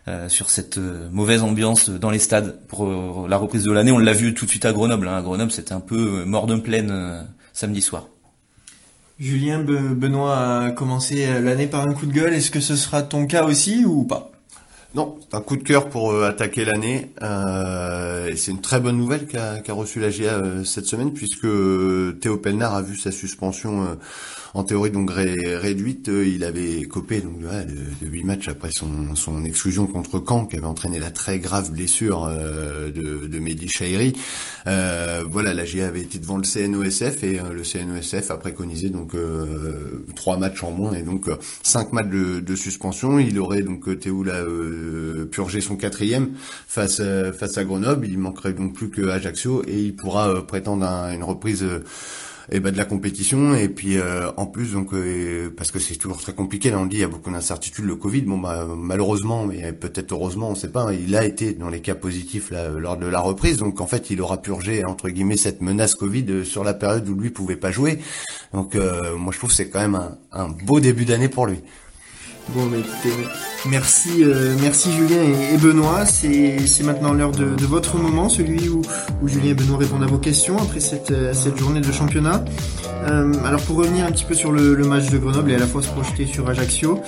Euh, 0.07 0.29
sur 0.29 0.51
cette 0.51 0.77
mauvaise 0.77 1.43
ambiance 1.43 1.89
dans 1.89 2.11
les 2.11 2.19
stades 2.19 2.59
pour 2.69 3.27
la 3.27 3.39
reprise 3.39 3.65
de 3.65 3.73
l'année. 3.73 3.91
On 3.91 3.97
l'a 3.97 4.13
vu 4.13 4.35
tout 4.35 4.45
de 4.45 4.51
suite 4.51 4.67
à 4.67 4.73
Grenoble. 4.73 5.09
Hein. 5.09 5.17
À 5.17 5.23
Grenoble, 5.23 5.51
c'était 5.51 5.73
un 5.73 5.81
peu 5.81 6.25
mort 6.27 6.47
de 6.47 6.57
pleine 6.57 7.27
samedi 7.55 7.81
soir. 7.81 8.09
Julien 9.19 9.61
Benoît 9.61 10.37
a 10.37 10.71
commencé 10.71 11.41
l'année 11.41 11.67
par 11.67 11.87
un 11.87 11.95
coup 11.95 12.07
de 12.07 12.13
gueule. 12.13 12.35
Est-ce 12.35 12.51
que 12.51 12.61
ce 12.61 12.77
sera 12.77 13.03
ton 13.03 13.27
cas 13.27 13.45
aussi 13.45 13.85
ou 13.85 14.05
pas? 14.05 14.33
Non, 14.95 15.19
c'est 15.21 15.37
un 15.37 15.41
coup 15.41 15.57
de 15.57 15.65
cœur 15.65 15.89
pour 15.89 16.13
euh, 16.13 16.29
attaquer 16.29 16.65
l'année. 16.65 17.11
Euh, 17.21 18.29
et 18.29 18.37
c'est 18.37 18.53
une 18.53 18.61
très 18.61 18.79
bonne 18.79 18.97
nouvelle 18.97 19.27
qu'a 19.27 19.61
reçu 19.71 19.99
la 19.99 20.11
GA 20.11 20.35
euh, 20.35 20.63
cette 20.63 20.87
semaine, 20.87 21.13
puisque 21.13 21.49
Théo 22.21 22.37
Pelnard 22.37 22.75
a 22.75 22.83
vu 22.83 22.97
sa 22.97 23.11
suspension 23.11 23.99
en 24.55 24.65
théorie 24.65 24.91
donc 24.91 25.11
réduite. 25.13 26.09
il 26.09 26.45
avait 26.45 26.83
copé 26.85 27.21
donc 27.21 27.41
de, 27.41 28.07
huit 28.07 28.25
matchs 28.25 28.49
après 28.49 28.71
son, 28.71 29.45
exclusion 29.45 29.87
contre 29.87 30.23
Caen, 30.27 30.47
qui 30.47 30.57
avait 30.57 30.67
entraîné 30.67 30.99
la 30.99 31.11
très 31.11 31.39
grave 31.39 31.73
blessure 31.73 32.29
de, 32.29 33.27
de 33.27 33.39
Mehdi 33.39 33.69
Chahiri. 33.69 34.15
voilà, 34.65 35.55
la 35.55 35.65
GA 35.65 35.89
avait 35.89 36.03
été 36.03 36.19
devant 36.19 36.39
le 36.39 36.45
CNOSF 36.45 37.23
et 37.25 37.39
le 37.39 37.63
CNOSF 37.63 38.31
a 38.31 38.37
préconisé 38.37 38.91
donc 38.91 39.13
trois 40.15 40.37
matchs 40.37 40.63
en 40.63 40.71
moins 40.71 40.95
et 40.95 41.03
donc 41.03 41.29
cinq 41.63 41.93
matchs 41.93 42.11
de, 42.11 42.41
de 42.41 42.57
suspension. 42.57 43.19
Il 43.19 43.39
aurait 43.39 43.63
donc 43.63 43.99
Théo 43.99 44.23
là 44.23 44.43
purger 45.31 45.61
son 45.61 45.77
quatrième 45.77 46.31
face 46.67 47.01
euh, 47.01 47.33
face 47.33 47.59
à 47.59 47.65
Grenoble. 47.65 48.07
Il 48.07 48.19
manquerait 48.19 48.53
donc 48.53 48.75
plus 48.75 48.91
que 48.91 49.09
Ajaccio 49.09 49.63
et 49.67 49.79
il 49.79 49.97
pourra 49.97 50.29
euh, 50.29 50.43
prétendre 50.43 50.85
à 50.87 51.15
une 51.15 51.25
reprise 51.25 51.65
et 52.51 52.55
euh, 52.55 52.57
eh 52.57 52.61
ben, 52.61 52.73
de 52.73 52.77
la 52.77 52.85
compétition 52.85 53.55
et 53.55 53.69
puis 53.69 53.97
en 54.37 54.47
plus 54.47 54.73
donc 54.73 54.91
parce 55.57 55.71
que 55.71 55.79
c'est 55.79 55.97
toujours 55.97 56.21
très 56.21 56.33
compliqué 56.33 56.71
là 56.71 56.79
on 56.79 56.87
dit 56.87 56.97
il 56.97 57.01
y 57.01 57.05
a 57.05 57.09
beaucoup 57.09 57.31
d'incertitudes 57.31 57.85
le 57.85 57.97
Covid. 57.97 58.23
Bon 58.23 58.39
bah 58.39 58.67
malheureusement 58.77 59.47
mais 59.47 59.73
peut-être 59.73 60.13
heureusement 60.13 60.51
on 60.51 60.55
sait 60.55 60.71
pas 60.71 60.93
il 60.93 61.15
a 61.17 61.25
été 61.25 61.53
dans 61.53 61.69
les 61.69 61.81
cas 61.81 61.95
positifs 61.95 62.51
là, 62.51 62.69
lors 62.69 62.97
de 62.97 63.07
la 63.07 63.21
reprise. 63.21 63.59
Donc 63.59 63.81
en 63.81 63.87
fait 63.87 64.11
il 64.11 64.21
aura 64.21 64.41
purgé 64.41 64.85
entre 64.85 65.09
guillemets 65.09 65.37
cette 65.37 65.61
menace 65.61 65.95
Covid 65.95 66.45
sur 66.45 66.65
la 66.65 66.75
période 66.75 67.09
où 67.09 67.15
lui 67.15 67.31
pouvait 67.31 67.57
pas 67.57 67.71
jouer. 67.71 67.99
Donc 68.53 68.75
moi 68.75 69.33
je 69.33 69.39
trouve 69.39 69.51
que 69.51 69.57
c'est 69.57 69.69
quand 69.69 69.81
même 69.81 69.97
un, 69.97 70.19
un 70.33 70.49
beau 70.49 70.81
début 70.81 71.05
d'année 71.05 71.29
pour 71.29 71.47
lui. 71.47 71.61
Bon, 72.51 72.67
mais 72.67 72.81
écoutez, 72.81 73.27
merci, 73.71 74.23
euh, 74.23 74.55
merci 74.61 74.93
Julien 74.93 75.23
et, 75.23 75.57
Benoît. 75.57 76.05
C'est, 76.05 76.83
maintenant 76.85 77.15
l'heure 77.15 77.33
de, 77.33 77.65
votre 77.65 77.97
moment, 77.97 78.29
celui 78.29 78.69
où, 78.69 78.83
où, 79.23 79.29
Julien 79.29 79.51
et 79.51 79.55
Benoît 79.55 79.79
répondent 79.79 80.03
à 80.03 80.07
vos 80.07 80.19
questions 80.19 80.59
après 80.59 80.81
cette, 80.81 81.11
euh, 81.11 81.33
cette 81.33 81.57
journée 81.57 81.81
de 81.81 81.91
championnat. 81.91 82.45
Euh, 83.07 83.33
alors 83.45 83.61
pour 83.63 83.77
revenir 83.77 84.07
un 84.07 84.13
petit 84.13 84.25
peu 84.25 84.35
sur 84.35 84.53
le, 84.53 84.77
match 84.85 85.11
de 85.11 85.19
Grenoble 85.19 85.51
et 85.53 85.55
à 85.55 85.59
la 85.59 85.67
fois 85.67 85.83
se 85.83 85.89
projeter 85.89 86.27
sur 86.27 86.49
Ajaccio, 86.49 87.01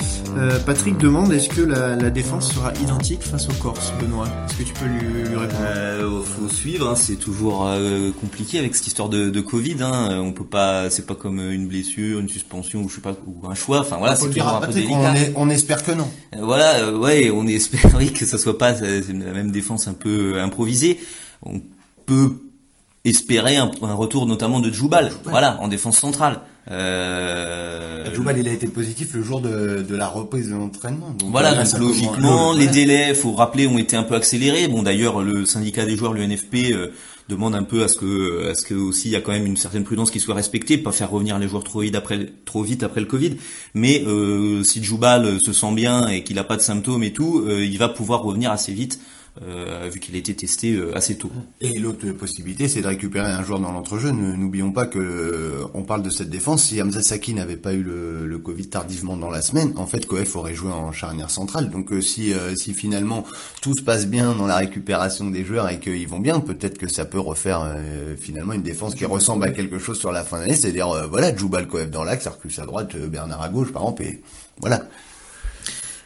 Patrick 0.64 0.98
demande 0.98 1.32
est-ce 1.32 1.48
que 1.48 1.62
la, 1.62 2.10
défense 2.10 2.52
sera 2.52 2.72
identique 2.82 3.22
face 3.22 3.48
aux 3.48 3.62
Corses, 3.62 3.92
Benoît? 4.00 4.26
Est-ce 4.46 4.56
que 4.56 4.62
tu 4.62 4.72
peux 4.72 4.86
lui, 4.86 5.28
lui 5.28 5.36
répondre? 5.36 5.60
Euh, 5.60 6.22
Faut 6.22 6.48
suivre, 6.48 6.88
hein, 6.88 6.94
c'est 6.96 7.16
toujours 7.16 7.68
compliqué 8.20 8.58
avec 8.58 8.74
cette 8.74 8.86
histoire 8.86 9.08
de, 9.08 9.30
de 9.30 9.40
Covid. 9.40 9.76
Hein. 9.80 10.18
On 10.20 10.32
peut 10.32 10.44
pas, 10.44 10.88
c'est 10.90 11.06
pas 11.06 11.14
comme 11.14 11.38
une 11.38 11.68
blessure, 11.68 12.20
une 12.20 12.28
suspension 12.28 12.80
ou 12.80 12.88
je 12.88 12.96
sais 12.96 13.00
pas 13.00 13.14
ou 13.26 13.46
un 13.48 13.54
choix. 13.54 13.80
Enfin 13.80 13.96
voilà, 13.98 14.16
c'est 14.16 14.28
toujours 14.28 14.48
un 14.48 14.60
peu 14.60 14.72
délicat 14.72 15.14
on, 15.34 15.50
espère 15.50 15.82
que 15.82 15.92
non. 15.92 16.08
Voilà, 16.38 16.92
ouais, 16.92 17.30
on 17.30 17.46
espère 17.46 17.94
oui, 17.98 18.12
que 18.12 18.24
ça 18.24 18.38
soit 18.38 18.58
pas 18.58 18.72
la 18.72 19.32
même 19.32 19.50
défense 19.50 19.88
un 19.88 19.94
peu 19.94 20.40
improvisée. 20.40 21.00
On 21.42 21.60
peut 22.06 22.32
espérer 23.04 23.56
un, 23.56 23.70
retour 23.80 24.26
notamment 24.26 24.60
de 24.60 24.70
Djoubal, 24.70 25.12
voilà, 25.24 25.58
en 25.60 25.68
défense 25.68 25.98
centrale. 25.98 26.40
Euh... 26.68 28.12
Djoubal, 28.12 28.38
il 28.38 28.48
a 28.48 28.52
été 28.52 28.66
positif 28.66 29.14
le 29.14 29.22
jour 29.22 29.40
de, 29.40 29.84
de 29.88 29.96
la 29.96 30.08
reprise 30.08 30.48
de 30.48 30.54
l'entraînement. 30.54 31.14
Voilà, 31.26 31.54
donc 31.54 31.78
logiquement, 31.78 32.52
les 32.52 32.66
délais, 32.66 33.14
faut 33.14 33.32
rappeler, 33.32 33.68
ont 33.68 33.78
été 33.78 33.96
un 33.96 34.02
peu 34.02 34.16
accélérés. 34.16 34.66
Bon, 34.66 34.82
d'ailleurs, 34.82 35.22
le 35.22 35.44
syndicat 35.46 35.84
des 35.84 35.96
joueurs, 35.96 36.12
le 36.12 36.26
NFP, 36.26 36.72
euh, 36.72 36.92
demande 37.28 37.54
un 37.54 37.64
peu 37.64 37.82
à 37.82 37.88
ce 37.88 37.96
que, 37.96 38.48
à 38.48 38.54
ce 38.54 38.64
que 38.64 38.74
aussi 38.74 39.08
il 39.08 39.12
y 39.12 39.16
a 39.16 39.20
quand 39.20 39.32
même 39.32 39.46
une 39.46 39.56
certaine 39.56 39.84
prudence 39.84 40.10
qui 40.10 40.20
soit 40.20 40.34
respectée, 40.34 40.78
pas 40.78 40.92
faire 40.92 41.10
revenir 41.10 41.38
les 41.38 41.48
joueurs 41.48 41.64
trop 41.64 41.80
vite 41.80 41.94
après, 41.94 42.32
trop 42.44 42.62
vite 42.62 42.82
après 42.82 43.00
le 43.00 43.06
Covid. 43.06 43.36
Mais 43.74 44.04
euh, 44.06 44.62
si 44.62 44.82
Djoubal 44.82 45.40
se 45.40 45.52
sent 45.52 45.74
bien 45.74 46.08
et 46.08 46.22
qu'il 46.22 46.38
a 46.38 46.44
pas 46.44 46.56
de 46.56 46.62
symptômes 46.62 47.02
et 47.02 47.12
tout, 47.12 47.44
euh, 47.46 47.64
il 47.64 47.78
va 47.78 47.88
pouvoir 47.88 48.22
revenir 48.22 48.50
assez 48.50 48.72
vite 48.72 49.00
euh, 49.42 49.90
vu 49.92 50.00
qu'il 50.00 50.14
a 50.14 50.18
été 50.18 50.34
testé 50.34 50.74
euh, 50.74 50.96
assez 50.96 51.16
tôt. 51.16 51.30
Et 51.60 51.78
l'autre 51.78 52.10
possibilité, 52.12 52.68
c'est 52.68 52.80
de 52.80 52.86
récupérer 52.86 53.30
un 53.30 53.42
joueur 53.42 53.60
dans 53.60 53.70
l'entrejeu. 53.70 54.10
N'oublions 54.10 54.72
pas 54.72 54.86
que 54.86 54.98
euh, 54.98 55.66
on 55.74 55.82
parle 55.82 56.02
de 56.02 56.08
cette 56.08 56.30
défense. 56.30 56.64
Si 56.64 56.80
Hamza 56.80 57.02
Saki 57.02 57.34
n'avait 57.34 57.58
pas 57.58 57.74
eu 57.74 57.82
le, 57.82 58.26
le, 58.26 58.38
Covid 58.38 58.68
tardivement 58.68 59.16
dans 59.16 59.28
la 59.28 59.42
semaine, 59.42 59.74
en 59.76 59.86
fait, 59.86 60.06
Koef 60.06 60.36
aurait 60.36 60.54
joué 60.54 60.72
en 60.72 60.90
charnière 60.90 61.28
centrale. 61.28 61.68
Donc, 61.68 61.92
si, 62.00 62.32
si 62.56 62.72
finalement 62.72 63.24
tout 63.60 63.74
se 63.76 63.82
passe 63.82 64.06
bien 64.06 64.34
dans 64.34 64.46
la 64.46 64.56
récupération 64.56 65.28
des 65.28 65.44
joueurs 65.44 65.68
et 65.68 65.80
qu'ils 65.80 66.08
vont 66.08 66.20
bien, 66.20 66.40
peut-être 66.40 66.78
que 66.78 66.88
ça 66.88 67.04
peut 67.04 67.20
refaire 67.20 67.76
finalement 68.18 68.54
une 68.54 68.62
défense 68.62 68.94
qui 68.94 69.04
ressemble 69.04 69.44
à 69.44 69.50
quelque 69.50 69.78
chose 69.78 69.98
sur 69.98 70.12
la 70.12 70.24
fin 70.24 70.38
d'année. 70.38 70.54
C'est-à-dire, 70.54 71.08
voilà, 71.10 71.34
Djoubal 71.34 71.66
Koef 71.66 71.90
dans 71.90 72.04
l'axe, 72.04 72.26
Arcus 72.26 72.58
à 72.58 72.64
droite, 72.64 72.96
Bernard 72.96 73.42
à 73.42 73.48
gauche, 73.48 73.72
par 73.72 73.82
exemple, 73.82 74.02
et 74.04 74.22
voilà. 74.60 74.86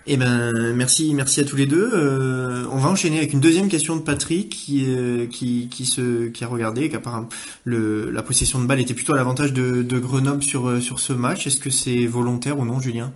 Eh 0.07 0.17
ben, 0.17 0.73
merci, 0.75 1.13
merci 1.15 1.41
à 1.41 1.45
tous 1.45 1.57
les 1.57 1.67
deux. 1.67 1.91
Euh, 1.93 2.65
on 2.73 2.79
va 2.79 2.89
enchaîner 2.89 3.19
avec 3.19 3.35
une 3.35 3.41
deuxième 3.41 3.69
question 3.69 3.97
de 3.97 4.01
Patrick 4.01 4.49
qui, 4.49 4.87
euh, 4.89 5.27
qui, 5.27 5.69
qui, 5.71 5.85
se, 5.85 6.29
qui 6.29 6.43
a 6.43 6.49
regardé, 6.49 6.89
qu'apparemment 6.89 7.29
le, 7.65 8.11
la 8.11 8.23
possession 8.23 8.61
de 8.61 8.67
balle 8.67 8.81
était 8.81 8.95
plutôt 8.95 9.13
à 9.13 9.17
l'avantage 9.17 9.53
de, 9.53 9.83
de 9.83 9.99
Grenoble 9.99 10.43
sur, 10.43 10.69
euh, 10.69 10.81
sur 10.81 11.01
ce 11.01 11.13
match. 11.13 11.47
Est-ce 11.47 11.59
que 11.61 11.71
c'est 11.71 12.07
volontaire 12.07 12.59
ou 12.59 12.65
non, 12.65 12.81
Julien? 12.81 13.13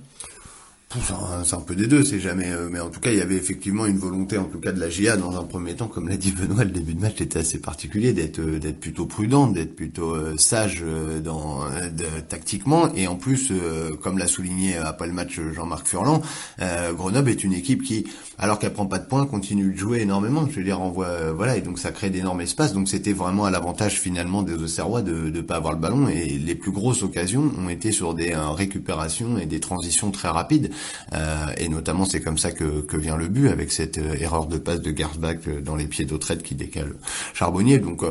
C'est 1.44 1.54
un 1.54 1.60
peu 1.60 1.74
des 1.74 1.86
deux, 1.86 2.04
c'est 2.04 2.20
jamais. 2.20 2.50
Euh, 2.50 2.68
mais 2.70 2.80
en 2.80 2.88
tout 2.88 3.00
cas, 3.00 3.10
il 3.10 3.18
y 3.18 3.20
avait 3.20 3.36
effectivement 3.36 3.86
une 3.86 3.98
volonté, 3.98 4.38
en 4.38 4.44
tout 4.44 4.60
cas 4.60 4.72
de 4.72 4.80
la 4.80 4.88
GIA, 4.88 5.16
dans 5.16 5.38
un 5.38 5.44
premier 5.44 5.74
temps, 5.74 5.88
comme 5.88 6.08
l'a 6.08 6.16
dit 6.16 6.32
Benoît, 6.32 6.64
le 6.64 6.70
début 6.70 6.94
de 6.94 7.00
match 7.00 7.20
était 7.20 7.38
assez 7.38 7.58
particulier, 7.58 8.12
d'être 8.12 8.38
euh, 8.38 8.72
plutôt 8.78 9.06
prudent, 9.06 9.48
d'être 9.48 9.74
plutôt 9.74 10.14
euh, 10.14 10.34
sage 10.36 10.84
dans 11.22 11.60
tactiquement, 12.28 12.92
et 12.94 13.06
en 13.06 13.16
plus, 13.16 13.52
comme 14.02 14.18
l'a 14.18 14.26
souligné 14.26 14.76
après 14.76 15.06
le 15.06 15.12
match 15.12 15.40
Jean-Marc 15.54 15.86
Furlan, 15.86 16.22
Grenoble 16.92 17.30
est 17.30 17.44
une 17.44 17.52
équipe 17.52 17.82
qui, 17.82 18.06
alors 18.38 18.58
qu'elle 18.58 18.72
prend 18.72 18.86
pas 18.86 18.98
de 18.98 19.06
points, 19.06 19.26
continue 19.26 19.72
de 19.72 19.76
jouer 19.76 20.00
énormément. 20.00 20.46
Je 20.50 20.56
veux 20.56 20.64
dire, 20.64 20.80
envoie, 20.80 21.32
voilà, 21.32 21.56
et 21.56 21.60
donc 21.60 21.78
ça 21.78 21.92
crée 21.92 22.10
d'énormes 22.10 22.40
espaces. 22.40 22.72
Donc 22.72 22.88
c'était 22.88 23.12
vraiment 23.12 23.44
à 23.44 23.50
l'avantage 23.50 24.00
finalement 24.00 24.42
des 24.42 24.54
Auxerrois 24.54 25.02
de 25.02 25.30
ne 25.30 25.40
pas 25.40 25.56
avoir 25.56 25.72
le 25.72 25.78
ballon, 25.78 26.08
et 26.08 26.38
les 26.38 26.54
plus 26.54 26.72
grosses 26.72 27.02
occasions 27.02 27.50
ont 27.58 27.68
été 27.68 27.92
sur 27.92 28.14
des 28.14 28.34
récupérations 28.34 29.38
et 29.38 29.46
des 29.46 29.60
transitions 29.60 30.10
très 30.10 30.28
rapides. 30.28 30.70
Euh, 31.12 31.46
et 31.56 31.68
notamment, 31.68 32.04
c'est 32.04 32.20
comme 32.20 32.38
ça 32.38 32.50
que, 32.52 32.80
que, 32.80 32.96
vient 32.96 33.16
le 33.16 33.28
but, 33.28 33.48
avec 33.48 33.72
cette 33.72 33.98
euh, 33.98 34.14
erreur 34.18 34.46
de 34.46 34.58
passe 34.58 34.80
de 34.80 34.96
Gersbach 34.96 35.46
euh, 35.46 35.60
dans 35.60 35.76
les 35.76 35.86
pieds 35.86 36.04
d'Autrette 36.04 36.42
qui 36.42 36.54
décale 36.54 36.94
Charbonnier. 37.34 37.78
Donc 37.78 38.02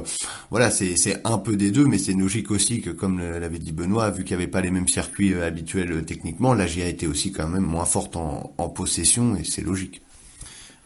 voilà, 0.50 0.72
c'est 0.72 1.22
un 1.26 1.38
peu 1.38 1.56
des 1.56 1.72
deux, 1.72 1.86
mais 1.86 1.98
c'est 1.98 2.14
logique 2.14 2.52
aussi 2.52 2.82
que, 2.82 2.90
comme 2.90 3.20
l'avait 3.20 3.60
dit 3.60 3.72
Benoît, 3.72 4.10
vu 4.12 4.24
qu'il 4.24 4.36
n'y 4.38 4.44
avait 4.44 4.52
pas 4.52 4.62
les 4.62 4.72
mêmes 4.72 4.88
circuits 4.88 5.34
habituels 5.36 6.04
techniquement, 6.06 6.54
la 6.54 6.68
GIA 6.68 6.88
était 6.88 7.08
aussi 7.08 7.32
quand 7.32 7.48
même 7.48 7.64
moins 7.64 7.86
forte 7.86 8.16
en, 8.16 8.54
en 8.58 8.70
possession, 8.70 9.36
et 9.36 9.44
c'est 9.44 9.62
logique. 9.62 10.02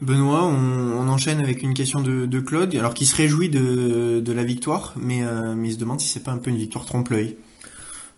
Benoît, 0.02 0.46
on, 0.46 1.00
on, 1.00 1.08
enchaîne 1.08 1.40
avec 1.40 1.64
une 1.64 1.74
question 1.74 2.02
de, 2.02 2.26
de, 2.26 2.40
Claude, 2.40 2.76
alors 2.76 2.94
qui 2.94 3.06
se 3.06 3.16
réjouit 3.16 3.50
de, 3.50 4.20
de 4.20 4.32
la 4.32 4.44
victoire, 4.44 4.94
mais, 4.96 5.22
mais 5.56 5.70
il 5.70 5.74
se 5.74 5.80
demande 5.80 6.00
si 6.00 6.08
c'est 6.08 6.24
pas 6.24 6.32
un 6.32 6.38
peu 6.38 6.50
une 6.50 6.58
victoire 6.58 6.86
trompe-l'œil. 6.86 7.36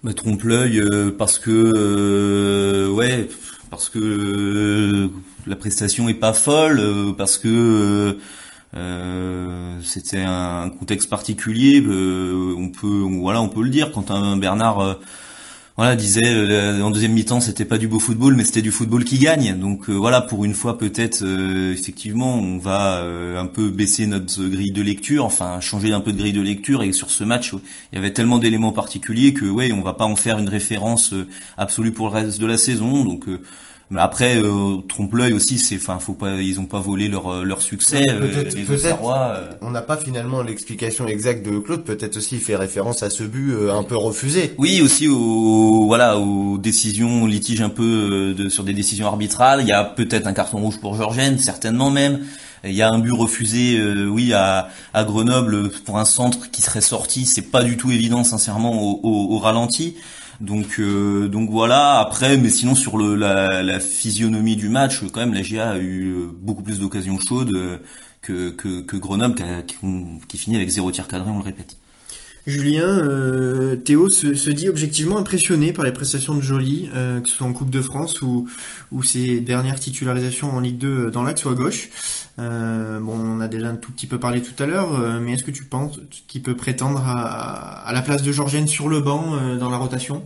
Bah, 0.04 0.14
trompe-l'œil 0.14 0.82
parce 1.18 1.40
que 1.40 2.90
ouais 2.90 3.28
parce 3.70 3.90
que 3.90 4.00
euh, 4.00 5.10
la 5.48 5.56
prestation 5.56 6.10
est 6.10 6.14
pas 6.14 6.34
folle, 6.34 6.80
euh, 6.80 7.14
parce 7.14 7.38
que 7.38 8.18
euh, 8.76 9.80
c'était 9.84 10.22
un 10.22 10.70
contexte 10.70 11.10
particulier. 11.10 11.84
on 11.86 12.70
peut, 12.70 13.06
voilà, 13.20 13.42
on 13.42 13.50
peut 13.50 13.64
le 13.64 13.70
dire. 13.70 13.92
Quand 13.92 14.12
un 14.12 14.38
Bernard 14.38 14.98
voilà, 15.80 15.96
disait 15.96 16.26
euh, 16.26 16.82
en 16.82 16.92
deuxième 16.92 17.14
mi-temps 17.14 17.40
c'était 17.40 17.66
pas 17.66 17.78
du 17.78 17.88
beau 17.88 18.00
football 18.00 18.36
mais 18.36 18.44
c'était 18.44 18.62
du 18.62 18.72
football 18.72 19.06
qui 19.06 19.18
gagne. 19.18 19.58
Donc 19.58 19.90
voilà, 19.90 20.22
pour 20.22 20.44
une 20.46 20.54
fois 20.54 20.78
peut-être 20.78 21.24
effectivement 21.72 22.36
on 22.36 22.58
va 22.58 23.02
un 23.02 23.46
peu 23.46 23.70
baisser 23.70 24.06
notre 24.06 24.44
grille 24.48 24.72
de 24.72 24.82
lecture, 24.82 25.26
enfin 25.26 25.60
changer 25.62 25.94
un 25.94 26.02
peu 26.02 26.12
de 26.12 26.18
grille 26.18 26.34
de 26.34 26.42
lecture 26.42 26.84
et 26.84 26.92
sur 26.92 27.10
ce 27.10 27.24
match 27.24 27.54
il 27.54 27.96
y 27.96 27.98
avait 27.98 28.12
tellement 28.12 28.38
d'éléments 28.40 28.74
particuliers 28.74 29.34
que 29.34 29.46
ouais, 29.46 29.72
on 29.72 29.82
va 29.82 29.94
pas 29.94 30.06
en 30.06 30.16
faire 30.16 30.38
une 30.38 30.50
référence 30.50 31.14
absolue 31.58 31.92
pour 31.92 32.08
le 32.08 32.14
reste 32.14 32.42
de 32.42 32.46
la 32.46 32.58
saison. 32.58 33.06
Donc 33.06 33.26
mais 33.92 34.02
après, 34.02 34.38
euh, 34.38 34.78
trompe-l'œil 34.88 35.34
aussi, 35.34 35.58
c'est, 35.58 35.78
enfin, 35.78 35.98
faut 35.98 36.14
pas, 36.14 36.36
ils 36.36 36.60
ont 36.60 36.66
pas 36.66 36.80
volé 36.80 37.08
leur 37.08 37.34
euh, 37.34 37.44
leur 37.44 37.64
succès. 37.64 38.06
Euh, 38.08 38.20
peut-être, 38.20 38.56
peut 38.56 38.78
on 39.62 39.72
n'a 39.72 39.82
pas 39.82 39.98
finalement 39.98 40.44
l'explication 40.44 41.08
exacte 41.08 41.44
de 41.44 41.58
Claude. 41.58 41.84
Peut-être 41.84 42.18
aussi 42.18 42.36
il 42.36 42.42
fait 42.42 42.56
référence 42.56 43.02
à 43.02 43.10
ce 43.10 43.24
but 43.24 43.54
un 43.72 43.82
peu 43.82 43.98
refusé. 43.98 44.54
Oui, 44.60 44.82
aussi 44.84 45.08
aux 45.08 45.88
voilà 45.88 46.20
aux 46.20 46.60
décisions, 46.60 47.24
aux 47.24 47.28
litiges 47.28 47.62
un 47.62 47.70
peu 47.70 48.36
de, 48.38 48.48
sur 48.50 48.64
des 48.64 48.74
décisions 48.74 49.08
arbitrales. 49.08 49.62
Il 49.62 49.68
y 49.68 49.74
a 49.74 49.84
peut-être 49.84 50.28
un 50.28 50.34
carton 50.34 50.60
rouge 50.60 50.80
pour 50.80 50.96
Georgène, 50.96 51.40
certainement 51.40 51.90
même. 51.90 52.20
Il 52.64 52.74
y 52.74 52.82
a 52.82 52.90
un 52.92 53.00
but 53.00 53.14
refusé, 53.14 53.82
oui, 54.08 54.34
à, 54.34 54.70
à 54.94 55.04
Grenoble 55.06 55.72
pour 55.86 55.98
un 55.98 56.06
centre 56.06 56.52
qui 56.52 56.62
serait 56.62 56.82
sorti. 56.82 57.26
C'est 57.26 57.50
pas 57.50 57.64
du 57.64 57.78
tout 57.78 57.90
évident, 57.90 58.24
sincèrement, 58.24 58.84
au, 58.84 59.00
au, 59.02 59.36
au 59.36 59.40
ralenti. 59.40 59.96
Donc 60.42 60.80
euh, 60.80 61.28
donc 61.28 61.50
voilà. 61.50 62.00
Après, 62.00 62.38
mais 62.38 62.50
sinon 62.50 62.76
sur 62.76 62.98
le, 62.98 63.16
la, 63.16 63.62
la, 63.62 63.80
physionomie 63.80 64.56
du 64.56 64.70
match, 64.70 65.02
quand 65.12 65.20
même, 65.20 65.34
la 65.34 65.42
GA 65.42 65.72
a 65.72 65.78
eu 65.78 66.12
euh, 66.12 66.28
beaucoup 66.32 66.64
plus 66.64 66.80
d'occasions 66.80 67.20
chaudes 67.20 67.54
euh, 67.54 67.78
que, 68.22 68.98
Grenoble 68.98 69.36
qui, 69.66 69.76
qui, 70.28 70.38
finit 70.38 70.56
avec 70.56 70.70
zéro 70.70 70.92
tir 70.92 71.08
cadré, 71.08 71.30
on 71.30 71.40
le 71.40 71.44
répète. 71.44 71.79
Julien, 72.50 72.88
euh, 72.88 73.76
Théo 73.76 74.10
se, 74.10 74.50
dit 74.50 74.70
objectivement 74.70 75.18
impressionné 75.18 75.72
par 75.72 75.86
les 75.86 75.92
prestations 75.92 76.36
de 76.36 76.42
Joly, 76.42 76.90
euh, 76.96 77.22
que 77.22 77.30
ce 77.30 77.36
soit 77.36 77.48
en 77.48 77.54
Coupe 77.54 77.70
de 77.70 77.82
France 77.82 78.22
ou, 78.22 78.48
ses 79.04 79.40
dernières 79.40 79.80
titularisations 79.80 80.52
en 80.52 80.60
Ligue 80.60 80.80
2 80.80 81.12
dans 81.12 81.24
l'axe 81.24 81.46
ou 81.46 81.50
à 81.50 81.54
gauche. 81.54 81.90
Euh, 82.40 83.00
bon, 83.00 83.14
on 83.14 83.40
a 83.40 83.48
déjà 83.48 83.70
un 83.70 83.76
tout 83.76 83.92
petit 83.92 84.08
peu 84.08 84.20
parlé 84.20 84.42
tout 84.42 84.62
à 84.62 84.66
l'heure, 84.66 85.00
mais 85.22 85.34
est-ce 85.34 85.44
que 85.44 85.52
tu 85.52 85.64
penses 85.64 86.00
qu'il 86.28 86.42
peut 86.42 86.56
prétendre 86.56 87.02
à, 87.06 87.88
à, 87.88 87.94
la 87.94 88.02
place 88.02 88.24
de 88.24 88.32
Georgène 88.32 88.68
sur 88.68 88.90
le 88.90 89.00
banc 89.00 89.56
dans 89.58 89.70
la 89.70 89.78
rotation? 89.78 90.24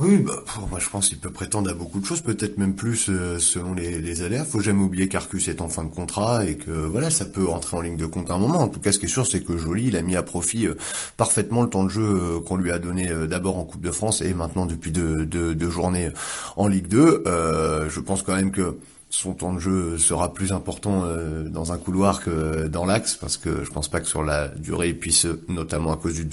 Oui, 0.00 0.16
bah, 0.18 0.42
moi 0.70 0.78
je 0.78 0.88
pense 0.88 1.08
qu'il 1.08 1.18
peut 1.18 1.30
prétendre 1.30 1.70
à 1.70 1.74
beaucoup 1.74 2.00
de 2.00 2.06
choses, 2.06 2.22
peut-être 2.22 2.56
même 2.58 2.74
plus 2.74 3.08
euh, 3.10 3.38
selon 3.38 3.74
les, 3.74 4.00
les 4.00 4.22
aléas. 4.22 4.44
Faut 4.44 4.60
jamais 4.60 4.82
oublier 4.82 5.08
qu'Arcus 5.08 5.48
est 5.48 5.60
en 5.60 5.68
fin 5.68 5.84
de 5.84 5.90
contrat 5.90 6.46
et 6.46 6.56
que 6.56 6.70
voilà, 6.70 7.10
ça 7.10 7.26
peut 7.26 7.48
entrer 7.48 7.76
en 7.76 7.80
ligne 7.80 7.96
de 7.96 8.06
compte 8.06 8.30
à 8.30 8.34
un 8.34 8.38
moment. 8.38 8.60
En 8.60 8.68
tout 8.68 8.80
cas, 8.80 8.92
ce 8.92 8.98
qui 8.98 9.06
est 9.06 9.10
sûr, 9.10 9.26
c'est 9.26 9.42
que 9.44 9.58
Joly, 9.58 9.88
il 9.88 9.96
a 9.96 10.02
mis 10.02 10.16
à 10.16 10.22
profit 10.22 10.66
euh, 10.66 10.74
parfaitement 11.16 11.62
le 11.62 11.68
temps 11.68 11.84
de 11.84 11.90
jeu 11.90 12.02
euh, 12.02 12.40
qu'on 12.40 12.56
lui 12.56 12.70
a 12.70 12.78
donné 12.78 13.10
d'abord 13.28 13.58
en 13.58 13.64
Coupe 13.64 13.82
de 13.82 13.90
France 13.90 14.22
et 14.22 14.32
maintenant 14.32 14.66
depuis 14.66 14.90
deux, 14.90 15.26
deux, 15.26 15.54
deux 15.54 15.70
journées 15.70 16.10
en 16.56 16.66
Ligue 16.66 16.88
2. 16.88 17.24
je 17.26 18.00
pense 18.00 18.22
quand 18.22 18.34
même 18.34 18.52
que 18.52 18.76
son 19.10 19.34
temps 19.34 19.52
de 19.52 19.58
jeu 19.58 19.98
sera 19.98 20.32
plus 20.32 20.52
important 20.52 21.04
dans 21.46 21.72
un 21.72 21.78
couloir 21.78 22.22
que 22.22 22.68
dans 22.68 22.86
l'axe 22.86 23.16
parce 23.16 23.36
que 23.36 23.64
je 23.64 23.70
pense 23.70 23.88
pas 23.88 24.00
que 24.00 24.06
sur 24.06 24.22
la 24.22 24.48
durée 24.48 24.90
il 24.90 24.98
puisse 24.98 25.26
notamment 25.48 25.92
à 25.92 25.96
cause 25.96 26.14
du, 26.14 26.24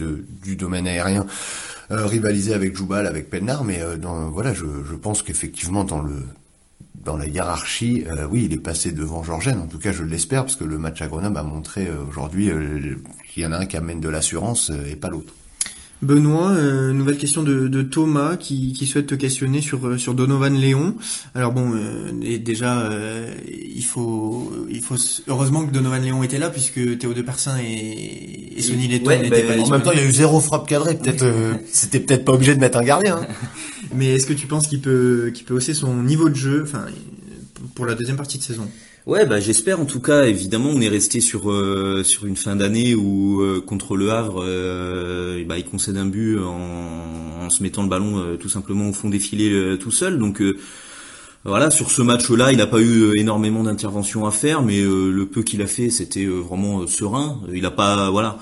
du 0.44 0.56
domaine 0.56 0.88
aérien 0.88 1.26
euh, 1.90 2.06
rivaliser 2.06 2.54
avec 2.54 2.76
Joubal, 2.76 3.08
avec 3.08 3.30
Pennard, 3.30 3.63
mais 3.63 3.82
euh, 3.82 3.96
dans, 3.96 4.30
voilà, 4.30 4.54
je, 4.54 4.66
je 4.90 4.96
pense 4.96 5.24
qu'effectivement 5.24 5.86
dans 5.86 6.02
le 6.02 6.22
dans 6.96 7.16
la 7.16 7.28
hiérarchie, 7.28 8.04
euh, 8.08 8.28
oui, 8.30 8.44
il 8.46 8.54
est 8.54 8.60
passé 8.60 8.92
devant 8.92 9.24
Georgène. 9.24 9.60
En 9.60 9.68
tout 9.68 9.80
cas, 9.80 9.94
je 9.94 10.04
l'espère, 10.04 10.44
parce 10.44 10.58
que 10.58 10.66
le 10.66 10.78
match 10.78 11.02
à 11.02 11.08
Grenoble 11.08 11.38
a 11.38 11.44
montré 11.44 11.88
aujourd'hui 12.10 12.52
qu'il 13.30 13.44
y 13.44 13.46
en 13.46 13.54
a 13.54 13.60
un 13.60 13.66
qui 13.66 13.78
amène 13.78 14.02
de 14.02 14.10
l'assurance 14.10 14.74
et 14.86 14.98
pas 14.98 15.08
l'autre. 15.08 15.34
Benoît, 16.04 16.52
euh, 16.52 16.94
nouvelle 16.94 17.18
question 17.18 17.42
de, 17.42 17.68
de 17.68 17.82
Thomas 17.82 18.38
qui, 18.38 18.74
qui, 18.74 18.86
souhaite 18.86 19.08
te 19.08 19.16
questionner 19.16 19.62
sur 19.62 19.88
euh, 19.88 19.98
sur 19.98 20.14
Donovan 20.14 20.54
Léon. 20.54 20.96
Alors 21.34 21.54
bon, 21.54 21.74
euh, 21.74 22.38
déjà 22.38 22.82
euh, 22.82 23.34
il 23.48 23.84
faut 23.84 24.54
il 24.70 24.82
faut 24.82 24.96
heureusement 25.28 25.66
que 25.66 25.72
Donovan 25.72 26.04
Léon 26.04 26.22
était 26.22 26.38
là 26.38 26.52
puisque 26.52 27.00
Théo 27.00 27.14
de 27.14 27.22
Persin 27.24 27.58
et, 27.60 28.54
et 28.56 28.62
Sonny 28.62 28.88
Letton 28.88 29.08
ouais, 29.08 29.22
n'étaient 29.24 29.44
pas 29.44 29.60
En 29.60 29.70
même 29.70 29.82
temps, 29.82 29.92
il 29.92 30.00
y 30.00 30.04
a 30.04 30.06
eu 30.06 30.12
zéro 30.12 30.40
frappe 30.40 30.68
cadrée. 30.68 30.96
Peut-être 30.96 31.26
c'était 31.72 32.00
peut-être 32.00 32.26
pas 32.26 32.34
obligé 32.34 32.54
de 32.54 32.60
mettre 32.60 32.78
un 32.78 32.84
gardien. 32.84 33.18
Hein. 33.18 33.28
Mais 33.96 34.14
est-ce 34.14 34.28
que 34.28 34.34
tu 34.34 34.46
penses 34.46 34.68
qu'il 34.68 34.82
peut 34.82 35.32
qu'il 35.34 35.46
peut 35.46 35.56
hausser 35.56 35.74
son 35.74 36.04
niveau 36.04 36.30
de 36.30 36.36
jeu, 36.36 36.62
enfin 36.64 36.86
pour 37.74 37.88
la 37.88 37.96
deuxième 37.96 38.18
partie 38.18 38.38
de 38.38 38.44
saison? 38.44 38.70
Ouais, 39.08 39.26
bah 39.26 39.39
j'espère 39.39 39.80
en 39.80 39.86
tout 39.86 40.02
cas. 40.02 40.26
Évidemment, 40.26 40.70
on 40.70 40.82
est 40.82 40.89
resté 40.89 41.22
sur 41.22 41.50
euh, 41.50 42.04
sur 42.04 42.26
une 42.26 42.36
fin 42.36 42.58
d'année 42.58 42.93
où 42.93 43.41
euh, 43.41 43.62
contre 43.62 43.96
le 43.96 44.12
Havre, 44.12 44.43
euh, 44.46 45.46
bah, 45.46 45.58
il 45.58 45.63
concède 45.63 45.96
un 45.96 46.06
but 46.06 46.38
en, 46.38 47.46
en, 47.46 47.50
se 47.50 47.63
mettant 47.63 47.84
le 47.84 47.88
ballon 47.88 48.36
tout 48.38 48.50
simplement 48.50 48.89
au 48.89 48.91
fond 48.91 49.10
des 49.10 49.20
filets 49.20 49.78
tout 49.78 49.91
seul. 49.91 50.20
Donc 50.20 50.43
Voilà, 51.46 51.72
sur 51.72 51.89
ce 51.89 52.02
match-là, 52.02 52.52
il 52.52 52.58
n'a 52.58 52.67
pas 52.67 52.82
eu 52.82 53.17
énormément 53.17 53.63
d'interventions 53.63 54.26
à 54.26 54.32
faire, 54.32 54.62
mais 54.62 54.82
le 54.82 55.26
peu 55.26 55.43
qu'il 55.43 55.62
a 55.62 55.67
fait, 55.67 55.89
c'était 55.89 56.26
vraiment 56.26 56.86
serein. 56.88 57.39
Il 57.54 57.62
n'a 57.62 57.72
pas, 57.72 58.10
voilà, 58.10 58.39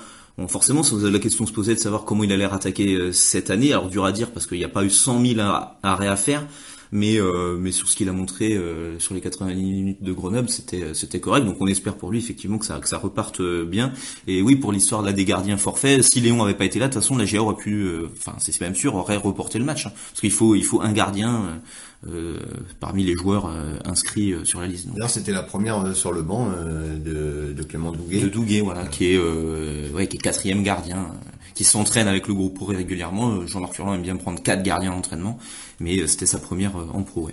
forcément, 0.48 0.82
la 1.00 1.18
question 1.20 1.46
se 1.46 1.52
posait 1.52 1.74
de 1.74 1.78
savoir 1.78 2.04
comment 2.04 2.24
il 2.24 2.32
allait 2.32 2.44
attaquer 2.44 3.12
cette 3.12 3.50
année. 3.50 3.72
Alors 3.72 3.88
dur 3.88 4.04
à 4.04 4.10
dire 4.10 4.30
parce 4.32 4.46
qu'il 4.48 4.58
n'y 4.58 4.64
a 4.64 4.68
pas 4.68 4.82
eu 4.84 4.90
100 4.90 5.24
000 5.24 5.40
arrêts 5.84 6.08
à 6.08 6.16
faire, 6.16 6.44
mais 6.92 7.18
euh, 7.20 7.56
mais 7.58 7.72
sur 7.72 7.88
ce 7.88 7.96
qu'il 7.96 8.08
a 8.08 8.12
montré 8.12 8.54
euh, 8.54 8.98
sur 8.98 9.14
les 9.14 9.20
90 9.20 9.54
minutes 9.54 10.02
de 10.02 10.12
Grenoble, 10.12 10.48
c'était 10.48 10.94
c'était 10.94 11.20
correct. 11.20 11.44
Donc 11.44 11.56
on 11.60 11.66
espère 11.66 11.96
pour 11.96 12.10
lui 12.10 12.18
effectivement 12.18 12.58
que 12.58 12.66
ça 12.66 12.78
que 12.78 12.88
ça 12.88 12.98
reparte 12.98 13.40
euh, 13.40 13.64
bien. 13.64 13.92
Et 14.26 14.42
oui, 14.42 14.56
pour 14.56 14.72
l'histoire 14.72 15.02
là 15.02 15.12
des 15.12 15.24
gardiens 15.24 15.56
forfaits, 15.56 16.02
si 16.02 16.20
Léon 16.20 16.42
avait 16.42 16.54
pas 16.54 16.64
été 16.64 16.78
là, 16.78 16.88
de 16.88 16.92
toute 16.92 17.02
façon 17.02 17.16
la 17.16 17.24
GA 17.24 17.42
aurait 17.42 17.56
pu, 17.56 17.88
enfin 18.12 18.34
c'est 18.38 18.58
même 18.60 18.74
sûr, 18.74 18.94
aurait 18.94 19.16
reporté 19.16 19.58
le 19.58 19.64
match, 19.64 19.86
hein. 19.86 19.92
parce 20.10 20.20
qu'il 20.20 20.32
faut 20.32 20.54
il 20.54 20.64
faut 20.64 20.80
un 20.80 20.92
gardien. 20.92 21.60
Euh, 22.06 22.38
parmi 22.78 23.02
les 23.02 23.14
joueurs 23.14 23.50
inscrits 23.84 24.34
sur 24.44 24.60
la 24.60 24.68
liste. 24.68 24.86
D'ailleurs, 24.92 25.10
c'était 25.10 25.32
la 25.32 25.42
première 25.42 25.96
sur 25.96 26.12
le 26.12 26.22
banc 26.22 26.50
de, 26.50 27.52
de, 27.52 27.62
Clément 27.64 27.90
Douguet. 27.90 28.20
De 28.20 28.28
Douguet, 28.28 28.60
voilà, 28.60 28.86
qui 28.86 29.14
est 29.14 29.18
ouais, 29.18 30.06
qui 30.06 30.18
est 30.18 30.20
quatrième 30.20 30.62
gardien 30.62 31.10
qui 31.56 31.64
s'entraîne 31.64 32.06
avec 32.06 32.28
le 32.28 32.34
groupe 32.34 32.54
pro 32.54 32.66
régulièrement. 32.66 33.32
Euh, 33.32 33.46
Jean-Marc 33.46 33.74
Furlan 33.74 33.94
aime 33.94 34.02
bien 34.02 34.16
prendre 34.16 34.40
quatre 34.40 34.62
gardiens 34.62 34.90
d'entraînement, 34.90 35.38
mais 35.80 35.98
euh, 35.98 36.06
c'était 36.06 36.26
sa 36.26 36.38
première 36.38 36.76
euh, 36.76 36.86
en 36.92 37.02
pro. 37.02 37.30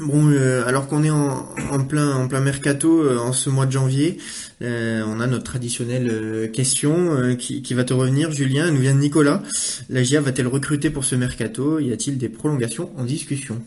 Bon, 0.00 0.34
alors 0.66 0.88
qu'on 0.88 1.04
est 1.04 1.10
en, 1.10 1.84
plein 1.86 2.40
mercato 2.40 3.06
en 3.20 3.34
ce 3.34 3.50
mois 3.50 3.66
de 3.66 3.72
janvier, 3.72 4.16
on 4.62 5.20
a 5.20 5.26
notre 5.26 5.44
traditionnelle 5.44 6.50
question 6.50 7.36
qui, 7.36 7.74
va 7.74 7.84
te 7.84 7.92
revenir, 7.92 8.32
Julien. 8.32 8.70
Nous 8.70 8.80
vient 8.80 8.94
de 8.94 9.00
Nicolas. 9.00 9.42
La 9.90 10.02
GIA 10.02 10.22
va-t-elle 10.22 10.46
recruter 10.46 10.88
pour 10.88 11.04
ce 11.04 11.14
mercato? 11.14 11.78
Y 11.78 11.92
a-t-il 11.92 12.16
des 12.16 12.30
prolongations 12.30 12.88
en 12.96 13.04
discussion? 13.04 13.60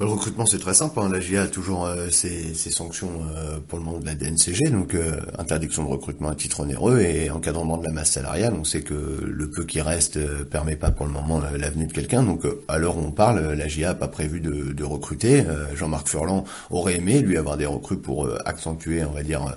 Le 0.00 0.06
recrutement, 0.06 0.46
c'est 0.46 0.58
très 0.58 0.74
simple. 0.74 0.98
Hein. 0.98 1.10
La 1.12 1.20
GIA 1.20 1.42
a 1.42 1.46
toujours 1.46 1.86
euh, 1.86 2.08
ses, 2.10 2.54
sanctions 2.54 3.10
euh, 3.36 3.58
pour 3.68 3.78
le 3.78 3.84
moment 3.84 4.00
de 4.00 4.06
la 4.06 4.14
DNCG, 4.14 4.70
donc 4.70 4.94
euh, 4.94 5.20
interdiction 5.38 5.84
de 5.84 5.88
recrutement 5.88 6.30
à 6.30 6.34
titre 6.34 6.60
onéreux 6.60 7.00
et 7.00 7.30
encadrement 7.30 7.76
de 7.76 7.84
la 7.84 7.92
masse 7.92 8.12
salariale. 8.12 8.54
On 8.58 8.64
sait 8.64 8.80
que 8.80 8.94
le 8.94 9.50
peu 9.50 9.64
qui 9.64 9.80
reste 9.80 10.18
permet 10.46 10.76
pas 10.76 10.90
pour 10.90 11.06
le 11.06 11.12
moment 11.12 11.40
l'avenue 11.56 11.86
de 11.86 11.92
quelqu'un. 11.92 12.22
Donc 12.22 12.40
à 12.68 12.78
l'heure 12.78 12.96
où 12.96 13.00
on 13.00 13.12
parle, 13.12 13.52
la 13.52 13.68
GIA 13.68 13.88
n'a 13.88 13.94
pas 13.94 14.08
prévu 14.08 14.40
de, 14.40 14.72
de 14.72 14.84
recruter. 14.84 15.44
Jean-Marc 15.76 16.08
Furlan 16.08 16.44
aurait 16.70 16.96
aimé 16.96 17.20
lui 17.20 17.36
avoir 17.36 17.56
des 17.56 17.66
recrues 17.66 17.98
pour 17.98 18.28
accentuer, 18.44 19.04
on 19.04 19.12
va 19.12 19.22
dire, 19.22 19.56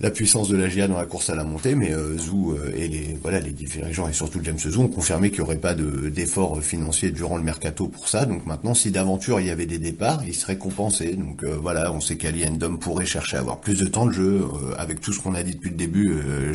la 0.00 0.10
puissance 0.10 0.48
de 0.48 0.56
la 0.56 0.68
GIA 0.68 0.88
dans 0.88 0.98
la 0.98 1.06
course 1.06 1.30
à 1.30 1.34
la 1.34 1.44
montée, 1.44 1.74
mais 1.74 1.92
Zou 2.18 2.56
et 2.74 2.88
les 2.88 3.18
voilà 3.20 3.40
les 3.40 3.50
dirigeants 3.50 4.08
et 4.08 4.12
surtout 4.12 4.40
James 4.42 4.58
Zou 4.58 4.82
ont 4.82 4.88
confirmé 4.88 5.30
qu'il 5.30 5.40
n'y 5.40 5.46
aurait 5.46 5.56
pas 5.56 5.74
d'efforts 5.74 6.62
financiers 6.62 7.10
durant 7.10 7.36
le 7.36 7.42
mercato 7.42 7.88
pour 7.88 8.08
ça. 8.08 8.24
Donc 8.24 8.46
maintenant, 8.46 8.74
si 8.74 8.90
d'aventure 8.90 9.40
il 9.40 9.46
y 9.46 9.50
avait 9.50 9.63
des 9.66 9.78
départs, 9.78 10.22
il 10.26 10.34
serait 10.34 10.58
compensé. 10.58 11.14
Donc 11.14 11.42
euh, 11.44 11.56
voilà, 11.60 11.92
on 11.92 12.00
sait 12.00 12.16
qu'Ali 12.16 12.46
Endom 12.46 12.76
pourrait 12.76 13.06
chercher 13.06 13.36
à 13.36 13.40
avoir 13.40 13.60
plus 13.60 13.78
de 13.78 13.86
temps 13.86 14.06
de 14.06 14.12
jeu. 14.12 14.42
Euh, 14.42 14.74
avec 14.78 15.00
tout 15.00 15.12
ce 15.12 15.20
qu'on 15.20 15.34
a 15.34 15.42
dit 15.42 15.54
depuis 15.54 15.70
le 15.70 15.76
début, 15.76 16.12
euh, 16.12 16.52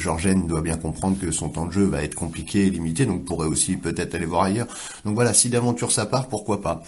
doit 0.47 0.61
bien 0.61 0.77
comprendre 0.77 1.17
que 1.19 1.31
son 1.31 1.49
temps 1.49 1.65
de 1.65 1.71
jeu 1.71 1.85
va 1.85 2.03
être 2.03 2.15
compliqué 2.15 2.65
et 2.65 2.69
limité, 2.69 3.05
donc 3.05 3.25
pourrait 3.25 3.47
aussi 3.47 3.77
peut-être 3.77 4.15
aller 4.15 4.25
voir 4.25 4.43
ailleurs. 4.43 4.67
Donc 5.05 5.15
voilà, 5.15 5.33
si 5.33 5.49
d'aventure 5.49 5.91
ça 5.91 6.05
part, 6.05 6.27
pourquoi 6.27 6.61
pas. 6.61 6.83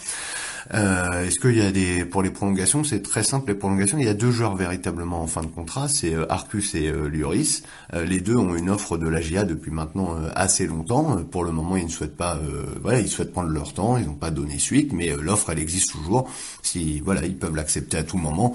Euh, 0.74 1.26
Est-ce 1.26 1.40
qu'il 1.40 1.56
y 1.56 1.62
a 1.62 1.72
des 1.72 2.04
pour 2.04 2.22
les 2.22 2.30
prolongations 2.30 2.84
C'est 2.84 3.02
très 3.02 3.22
simple 3.22 3.48
les 3.48 3.54
prolongations. 3.54 3.98
Il 3.98 4.04
y 4.04 4.08
a 4.08 4.14
deux 4.14 4.30
joueurs 4.30 4.56
véritablement 4.56 5.22
en 5.22 5.26
fin 5.26 5.42
de 5.42 5.46
contrat, 5.46 5.88
c'est 5.88 6.14
euh, 6.14 6.30
Arcus 6.30 6.74
et 6.74 6.88
euh, 6.88 7.08
Luris. 7.08 7.62
Euh, 7.94 8.04
les 8.04 8.20
deux 8.20 8.36
ont 8.36 8.54
une 8.54 8.70
offre 8.70 8.98
de 8.98 9.08
la 9.08 9.20
GIA 9.20 9.44
depuis 9.44 9.70
maintenant 9.70 10.16
assez 10.34 10.66
longtemps. 10.66 11.22
Pour 11.24 11.44
le 11.44 11.52
moment, 11.52 11.76
ils 11.76 11.86
ne 11.86 11.90
souhaitent 11.90 12.16
pas, 12.16 12.38
voilà, 12.80 13.00
ils 13.00 13.08
souhaitent 13.08 13.32
prendre 13.32 13.50
leur 13.50 13.72
temps. 13.72 13.96
Ils 13.96 14.06
n'ont 14.06 14.14
pas 14.14 14.30
donné 14.30 14.58
suite, 14.58 14.92
mais 14.92 15.14
l'offre 15.20 15.50
elle 15.50 15.58
existe 15.58 15.92
toujours. 15.92 16.28
Si 16.62 17.00
voilà, 17.00 17.24
ils 17.24 17.36
peuvent 17.36 17.54
l'accepter 17.54 17.98
à 17.98 18.02
tout 18.04 18.18
moment. 18.18 18.54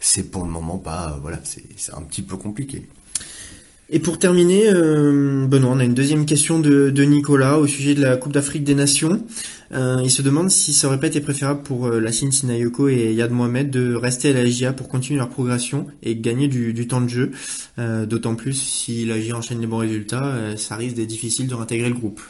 C'est 0.00 0.30
pour 0.30 0.44
le 0.44 0.50
moment 0.50 0.78
pas, 0.78 1.18
voilà, 1.22 1.38
c'est 1.44 1.94
un 1.94 2.02
petit 2.02 2.22
peu 2.22 2.36
compliqué. 2.36 2.86
Et 3.88 4.00
pour 4.00 4.18
terminer, 4.18 4.68
euh, 4.68 5.46
Benoît, 5.46 5.70
on 5.72 5.78
a 5.78 5.84
une 5.84 5.94
deuxième 5.94 6.26
question 6.26 6.58
de, 6.58 6.90
Nicolas 7.04 7.58
au 7.58 7.68
sujet 7.68 7.94
de 7.94 8.02
la 8.02 8.16
Coupe 8.16 8.32
d'Afrique 8.32 8.64
des 8.64 8.74
Nations. 8.74 9.24
Euh, 9.72 10.00
il 10.02 10.10
se 10.10 10.22
demande 10.22 10.50
si 10.50 10.72
ça 10.72 10.88
aurait 10.88 10.98
pas 10.98 11.06
été 11.06 11.20
préférable 11.20 11.62
pour 11.62 11.86
euh, 11.86 12.00
Lassine 12.00 12.32
Sinayoko 12.32 12.88
et 12.88 13.12
Yad 13.14 13.30
Mohamed 13.30 13.70
de 13.70 13.94
rester 13.94 14.30
à 14.30 14.32
la 14.32 14.44
GIA 14.44 14.72
pour 14.72 14.88
continuer 14.88 15.18
leur 15.18 15.28
progression 15.28 15.86
et 16.02 16.16
gagner 16.16 16.48
du, 16.48 16.88
temps 16.88 17.00
de 17.00 17.08
jeu. 17.08 17.30
Euh, 17.78 18.06
d'autant 18.06 18.34
plus 18.34 18.54
si 18.54 19.04
la 19.04 19.20
GIA 19.20 19.36
enchaîne 19.36 19.60
les 19.60 19.68
bons 19.68 19.78
résultats, 19.78 20.56
ça 20.56 20.74
risque 20.74 20.96
d'être 20.96 21.06
difficile 21.06 21.46
de 21.46 21.54
réintégrer 21.54 21.88
le 21.88 21.94
groupe. 21.94 22.20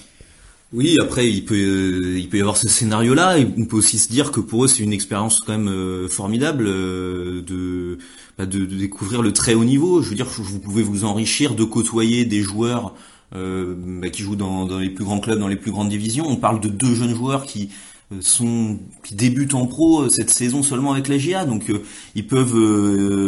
Oui, 0.73 0.97
après 1.01 1.31
il 1.31 1.45
peut 1.45 2.17
il 2.19 2.29
peut 2.29 2.39
y 2.39 2.41
avoir 2.41 2.57
ce 2.57 2.69
scénario-là. 2.69 3.37
On 3.57 3.65
peut 3.67 3.77
aussi 3.77 3.99
se 3.99 4.09
dire 4.09 4.33
que 4.33 4.41
pour 4.41 4.65
eux 4.65 4.69
c'est 4.69 4.83
une 4.83 4.93
expérience 4.93 5.41
quand 5.41 5.57
même 5.57 6.09
formidable 6.09 6.65
de 6.65 7.99
bah, 8.39 8.45
de, 8.45 8.67
découvrir 8.67 9.23
le 9.23 9.33
très 9.33 9.55
haut 9.55 9.65
niveau. 9.65 10.03
Je 10.03 10.11
veux 10.11 10.15
dire, 10.15 10.27
vous 10.27 10.59
pouvez 10.59 10.83
vous 10.83 11.05
enrichir 11.05 11.55
de 11.55 11.65
côtoyer 11.65 12.27
des 12.27 12.43
joueurs 12.43 12.95
euh, 13.35 13.75
bah, 13.77 14.11
qui 14.11 14.23
jouent 14.23 14.37
dans, 14.37 14.67
les 14.79 14.91
plus 14.91 15.05
grands 15.05 15.21
clubs, 15.21 15.39
dans 15.39 15.49
les 15.49 15.57
plus 15.57 15.71
grandes 15.71 15.89
divisions. 15.89 16.27
On 16.29 16.37
parle 16.37 16.61
de 16.61 16.69
deux 16.69 16.95
jeunes 16.95 17.15
joueurs 17.15 17.47
qui 17.47 17.71
euh, 17.71 17.96
sont 18.21 18.79
qui 19.03 19.15
débutent 19.15 19.55
en 19.55 19.67
pro 19.67 20.03
euh, 20.03 20.09
cette 20.09 20.31
saison 20.31 20.63
seulement 20.63 20.93
avec 20.93 21.09
la 21.09 21.19
GA, 21.19 21.45
donc 21.45 21.73
ils 22.15 22.27
peuvent 22.27 22.57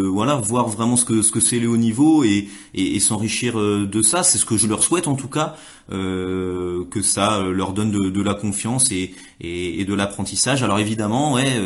voilà 0.06 0.36
voir 0.36 0.68
vraiment 0.68 0.96
ce 0.96 1.04
que 1.04 1.22
ce 1.22 1.30
que 1.30 1.40
c'est 1.40 1.58
le 1.58 1.68
haut 1.68 1.76
niveau 1.76 2.24
et, 2.24 2.48
et, 2.74 3.00
s'enrichir 3.00 3.58
de 3.58 4.02
ça. 4.02 4.22
C'est 4.22 4.38
ce 4.38 4.44
que 4.44 4.56
je 4.56 4.66
leur 4.66 4.82
souhaite 4.82 5.08
en 5.08 5.14
tout 5.14 5.28
cas, 5.28 5.56
que 5.90 7.02
ça 7.02 7.42
leur 7.42 7.72
donne 7.72 7.90
de, 7.90 8.10
de 8.10 8.22
la 8.22 8.34
confiance 8.34 8.90
et, 8.92 9.14
et, 9.40 9.80
et 9.80 9.84
de 9.84 9.94
l'apprentissage. 9.94 10.62
Alors 10.62 10.78
évidemment, 10.78 11.32
ouais 11.32 11.60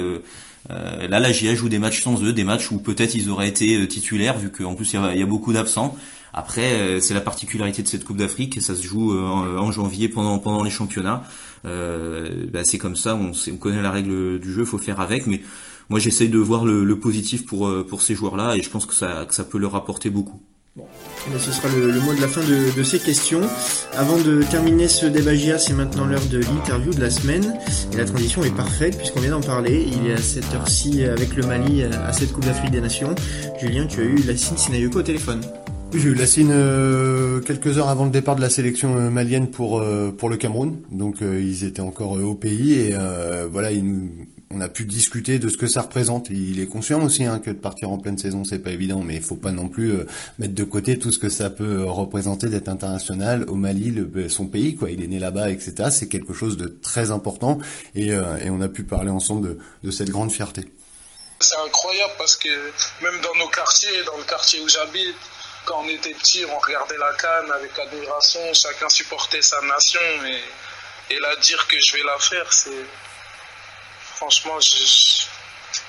euh, 0.71 1.09
là, 1.09 1.19
la 1.19 1.33
GIA 1.33 1.55
joue 1.55 1.69
des 1.69 1.79
matchs 1.79 2.03
sans 2.03 2.23
eux, 2.23 2.33
des 2.33 2.45
matchs 2.45 2.71
où 2.71 2.79
peut-être 2.79 3.15
ils 3.15 3.31
auraient 3.31 3.49
été 3.49 3.81
euh, 3.81 3.87
titulaires, 3.87 4.39
vu 4.39 4.51
qu'en 4.51 4.75
plus 4.75 4.93
il 4.93 5.19
y, 5.19 5.23
a, 5.23 5.27
beaucoup 5.27 5.53
d'absents. 5.53 5.97
Après, 6.33 6.73
euh, 6.73 7.01
c'est 7.01 7.15
la 7.15 7.21
particularité 7.21 7.83
de 7.83 7.89
cette 7.89 8.05
Coupe 8.05 8.17
d'Afrique, 8.17 8.63
ça 8.63 8.75
se 8.75 8.83
joue 8.83 9.19
en, 9.19 9.71
janvier 9.73 10.09
pendant 10.09 10.39
pendant 10.39 10.63
les 10.63 10.71
championnats. 10.71 11.25
Bah, 11.65 12.65
c'est 12.65 12.79
comme 12.79 12.97
ça, 12.97 13.15
on, 13.15 13.33
on, 13.33 13.57
connaît 13.57 13.83
la 13.83 13.91
règle 13.91 14.39
du 14.39 14.53
jeu, 14.53 14.65
faut 14.65 14.79
faire 14.79 15.01
avec. 15.01 15.27
Mais 15.27 15.41
moi, 15.89 15.99
j'essaye 15.99 16.29
de 16.29 16.39
voir 16.39 16.65
le, 16.65 16.99
positif 16.99 17.47
pour 17.47 17.71
pour 17.87 18.03
ces 18.03 18.15
joueurs-là, 18.15 18.57
et 18.57 18.63
je 18.63 18.71
pense 18.71 18.87
que 18.87 18.95
ça 18.95 19.27
que 19.29 19.35
ça 19.35 19.45
peut 19.45 19.59
leur 19.59 19.75
apporter 19.75 20.11
beaucoup. 20.11 20.41
Bon. 20.75 20.87
ce 21.39 21.53
sera 21.53 21.69
le, 21.69 22.01
mot 22.01 22.15
de 22.15 22.21
la 22.23 22.29
fin 22.29 22.41
de, 22.41 22.83
ces 22.83 22.99
questions. 22.99 23.43
Avant 23.93 24.17
de 24.17 24.43
terminer 24.43 24.89
ce 24.89 25.05
débat 25.05 25.35
GIA, 25.35 25.59
c'est 25.59 25.75
maintenant 25.75 26.07
l'heure 26.07 26.25
de 26.31 26.39
l'interview 26.39 26.95
de 26.95 27.01
la 27.01 27.11
semaine. 27.11 27.59
Et 27.93 27.97
la 27.99 28.07
transition 28.07 28.43
est 28.43 28.57
parfaite 28.57 28.97
puisqu'on 28.97 29.21
vient 29.21 29.33
d'en 29.33 29.43
parler. 29.43 29.87
Il 29.87 30.09
est 30.09 30.15
à 30.15 30.23
cette 30.23 30.51
heure-ci 30.55 31.05
avec 31.05 31.37
le 31.37 31.47
Mali 31.47 31.85
à 31.85 32.13
cette 32.15 32.33
Coupe 32.33 32.47
d'Afrique 32.47 32.71
des 32.71 32.81
Nations. 32.81 33.15
Julien, 33.61 33.87
tu 33.87 34.01
as 34.01 34.05
eu 34.05 34.17
Lassine 34.23 34.57
Sinayoko 34.57 35.01
au 35.01 35.03
téléphone. 35.03 35.43
J'ai 35.95 36.09
eu 36.09 36.15
Lassine 36.15 36.51
euh, 36.53 37.41
quelques 37.41 37.79
heures 37.79 37.89
avant 37.89 38.05
le 38.05 38.11
départ 38.11 38.35
de 38.37 38.41
la 38.41 38.51
sélection 38.51 38.97
euh, 38.97 39.11
malienne 39.11 39.51
pour 39.51 39.81
euh, 39.81 40.11
pour 40.11 40.29
le 40.29 40.37
Cameroun. 40.37 40.81
Donc 40.91 41.17
ils 41.21 41.65
étaient 41.65 41.81
encore 41.81 42.13
au 42.13 42.35
pays 42.35 42.75
et 42.75 42.97
voilà, 43.51 43.71
ils 43.71 43.85
nous 43.85 44.11
on 44.55 44.61
a 44.61 44.69
pu 44.69 44.85
discuter 44.85 45.39
de 45.39 45.49
ce 45.49 45.57
que 45.57 45.67
ça 45.67 45.83
représente. 45.83 46.29
Il 46.31 46.61
est 46.61 46.67
conscient 46.67 47.03
aussi 47.03 47.25
hein, 47.25 47.39
que 47.39 47.51
de 47.51 47.59
partir 47.59 47.91
en 47.91 47.99
pleine 47.99 48.19
saison, 48.19 48.45
c'est 48.45 48.59
pas 48.59 48.71
évident, 48.71 49.01
mais 49.01 49.17
il 49.17 49.23
faut 49.23 49.37
pas 49.37 49.53
non 49.53 49.69
plus 49.69 49.93
euh, 49.93 50.07
mettre 50.39 50.55
de 50.55 50.65
côté 50.65 50.99
tout 50.99 51.11
ce 51.11 51.19
que 51.19 51.29
ça 51.29 51.51
peut 51.51 51.81
euh, 51.81 51.85
représenter 51.87 52.49
d'être 52.49 52.69
international 52.69 53.45
au 53.49 53.55
Mali, 53.55 53.91
le, 53.91 54.11
euh, 54.17 54.29
son 54.29 54.47
pays, 54.47 54.77
quoi. 54.77 54.91
Il 54.91 55.03
est 55.03 55.07
né 55.07 55.19
là-bas, 55.19 55.51
etc. 55.51 55.89
C'est 55.91 56.09
quelque 56.09 56.35
chose 56.35 56.57
de 56.57 56.67
très 56.69 57.11
important 57.11 57.59
et, 57.95 58.09
et 58.09 58.51
on 58.51 58.61
a 58.61 58.69
pu 58.69 58.85
parler 58.85 59.11
ensemble 59.11 59.49
de, 59.49 59.59
de 59.85 59.91
cette 59.91 60.11
grande 60.11 60.31
fierté. 60.31 60.63
C'est 61.41 61.57
incroyable 61.67 62.13
parce 62.19 62.37
que 62.37 62.49
même 63.03 63.21
dans 63.23 63.39
nos 63.39 63.49
quartiers, 63.49 64.05
dans 64.07 64.17
le 64.17 64.25
quartier 64.25 64.61
où 64.61 64.69
j'habite, 64.69 65.17
quand 65.65 65.81
on 65.81 65.89
était 65.89 66.15
petit, 66.15 66.45
on 66.45 66.59
regardait 66.59 66.99
la 66.99 67.13
canne 67.15 67.53
avec 67.53 67.79
admiration, 67.79 68.41
chacun 68.55 68.89
supportait 68.89 69.43
sa 69.43 69.61
nation 69.63 70.01
et, 70.27 71.15
et 71.15 71.19
là 71.21 71.37
dire 71.37 71.67
que 71.69 71.77
je 71.87 71.97
vais 71.97 72.03
la 72.03 72.19
faire, 72.19 72.53
c'est 72.53 72.87
franchement, 74.17 74.59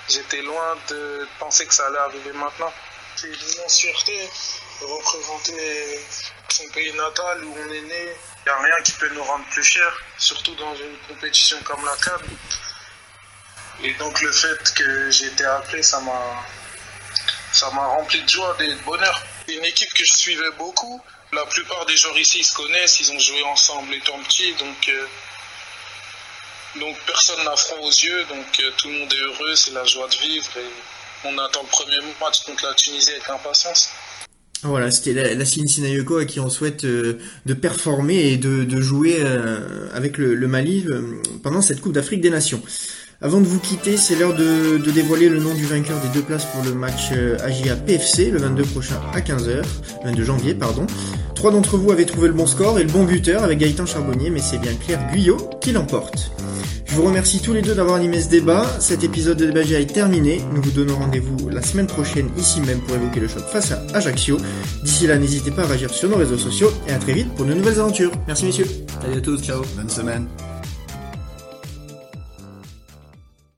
j'étais 0.10 0.42
loin 0.42 0.76
de 0.90 1.28
penser 1.40 1.66
que 1.68 1.74
ça 1.74 1.88
allait 1.88 2.00
arriver 2.00 2.34
maintenant. 2.34 2.74
C'est 3.16 3.28
une 3.28 3.70
fierté 3.70 4.30
de 4.82 4.86
représenter 4.86 6.00
son 6.50 6.68
pays 6.70 6.92
natal 6.94 7.44
où 7.46 7.56
on 7.56 7.72
est 7.72 7.82
né. 7.82 8.16
Il 8.46 8.50
n'y 8.50 8.52
a 8.52 8.58
rien 8.58 8.76
qui 8.84 8.92
peut 8.94 9.10
nous 9.10 9.24
rendre 9.24 9.46
plus 9.52 9.64
fiers, 9.64 9.82
surtout 10.18 10.56
dans 10.56 10.76
une 10.76 10.98
compétition 11.08 11.58
comme 11.64 11.86
la 11.86 11.96
CAN. 11.98 12.18
Et 13.84 13.94
donc 13.94 14.20
le 14.22 14.32
fait 14.32 14.74
que 14.74 15.12
j'ai 15.12 15.28
été 15.28 15.46
appelé, 15.46 15.84
ça 15.84 16.00
m'a 16.00 16.44
ça 17.52 17.70
m'a 17.70 17.86
rempli 17.86 18.22
de 18.22 18.30
joie 18.30 18.56
et 18.60 18.68
de 18.68 18.82
bonheur. 18.84 19.24
Une 19.48 19.66
équipe 19.66 19.94
que 19.94 20.06
je 20.06 20.14
suivais 20.14 20.52
beaucoup. 20.58 21.02
La 21.34 21.46
plupart 21.46 21.86
des 21.86 21.98
joueurs 21.98 22.18
ici 22.18 22.44
se 22.44 22.54
connaissent, 22.54 23.00
ils 23.00 23.12
ont 23.12 23.20
joué 23.20 23.42
ensemble 23.44 23.94
étant 23.96 24.20
petits, 24.20 24.54
donc 24.54 24.90
euh, 24.90 25.06
donc 26.80 26.96
personne 27.08 27.44
n'a 27.44 27.56
froid 27.56 27.80
aux 27.80 27.90
yeux, 27.90 28.24
donc 28.26 28.46
euh, 28.60 28.72
tout 28.78 28.88
le 28.88 29.00
monde 29.00 29.14
est 29.14 29.18
heureux, 29.18 29.56
c'est 29.56 29.72
la 29.72 29.84
joie 29.84 30.08
de 30.08 30.16
vivre 30.16 30.50
on 31.26 31.38
attend 31.38 31.62
le 31.62 31.70
premier 31.70 31.98
match 32.20 32.44
contre 32.44 32.66
la 32.66 32.74
Tunisie 32.74 33.12
avec 33.12 33.30
impatience. 33.30 33.90
Voilà, 34.62 34.92
c'était 34.92 35.14
la, 35.14 35.34
la 35.34 35.46
Sinayoko 35.46 36.18
à 36.18 36.26
qui 36.26 36.42
on 36.42 36.50
souhaite 36.50 36.84
euh, 36.84 37.18
de 37.46 37.54
performer 37.54 38.34
et 38.34 38.38
de, 38.38 38.82
jouer 38.82 39.24
avec 39.94 40.18
le, 40.18 40.36
Mali 40.48 40.86
pendant 41.42 41.62
cette 41.62 41.80
Coupe 41.80 41.94
d'Afrique 41.94 42.20
des 42.20 42.30
Nations. 42.30 42.62
Avant 43.22 43.40
de 43.40 43.46
vous 43.46 43.60
quitter, 43.60 43.96
c'est 43.98 44.16
l'heure 44.16 44.36
de, 44.36 44.78
de, 44.78 44.92
dévoiler 44.92 45.30
le 45.30 45.40
nom 45.40 45.54
du 45.54 45.66
vainqueur 45.66 46.00
des 46.02 46.10
deux 46.10 46.26
places 46.26 46.46
pour 46.46 46.64
le 46.64 46.74
match 46.74 47.12
AGA 47.44 47.76
PFC 47.76 48.32
le 48.32 48.40
22 48.40 48.64
prochain 48.64 49.00
à 49.14 49.22
15h, 49.22 49.64
22 50.06 50.24
janvier 50.24 50.54
pardon. 50.54 50.86
Trois 51.36 51.52
d'entre 51.52 51.78
vous 51.78 51.92
avaient 51.92 52.06
trouvé 52.06 52.28
le 52.28 52.34
bon 52.34 52.48
score 52.48 52.80
et 52.80 52.84
le 52.84 52.90
bon 52.90 53.04
buteur 53.04 53.44
avec 53.44 53.60
Gaëtan 53.60 53.86
Charbonnier, 53.86 54.30
mais 54.30 54.40
c'est 54.40 54.58
bien 54.58 54.74
Claire 54.76 55.08
Guyot 55.12 55.38
qui 55.62 55.72
l'emporte. 55.72 56.32
Je 56.94 57.00
vous 57.00 57.08
remercie 57.08 57.42
tous 57.42 57.54
les 57.54 57.64
deux 57.64 57.74
d'avoir 57.74 57.96
animé 57.96 58.22
ce 58.22 58.30
débat. 58.30 58.68
Cet 58.80 59.04
épisode 59.04 59.38
de 59.38 59.48
Débat 59.48 59.62
est 59.62 59.92
terminé. 59.92 60.42
Nous 60.54 60.62
vous 60.62 60.70
donnons 60.70 60.96
rendez-vous 60.96 61.50
la 61.50 61.64
semaine 61.64 61.88
prochaine 61.88 62.30
ici 62.38 62.62
même 62.62 62.82
pour 62.82 62.96
évoquer 62.96 63.20
le 63.20 63.28
choc 63.28 63.42
face 63.52 63.72
à 63.72 63.82
Ajaccio. 63.96 64.38
D'ici 64.84 65.08
là, 65.08 65.18
n'hésitez 65.18 65.50
pas 65.50 65.64
à 65.64 65.66
réagir 65.66 65.92
sur 65.92 66.08
nos 66.08 66.18
réseaux 66.18 66.38
sociaux 66.38 66.72
et 66.88 66.92
à 66.92 67.00
très 67.00 67.14
vite 67.14 67.34
pour 67.34 67.48
de 67.48 67.54
nouvelles 67.56 67.80
aventures. 67.80 68.12
Merci 68.28 68.46
messieurs. 68.46 68.68
Salut 69.02 69.18
à 69.18 69.22
tous, 69.22 69.42
ciao. 69.42 69.64
Bonne 69.76 69.90
semaine. 69.90 70.28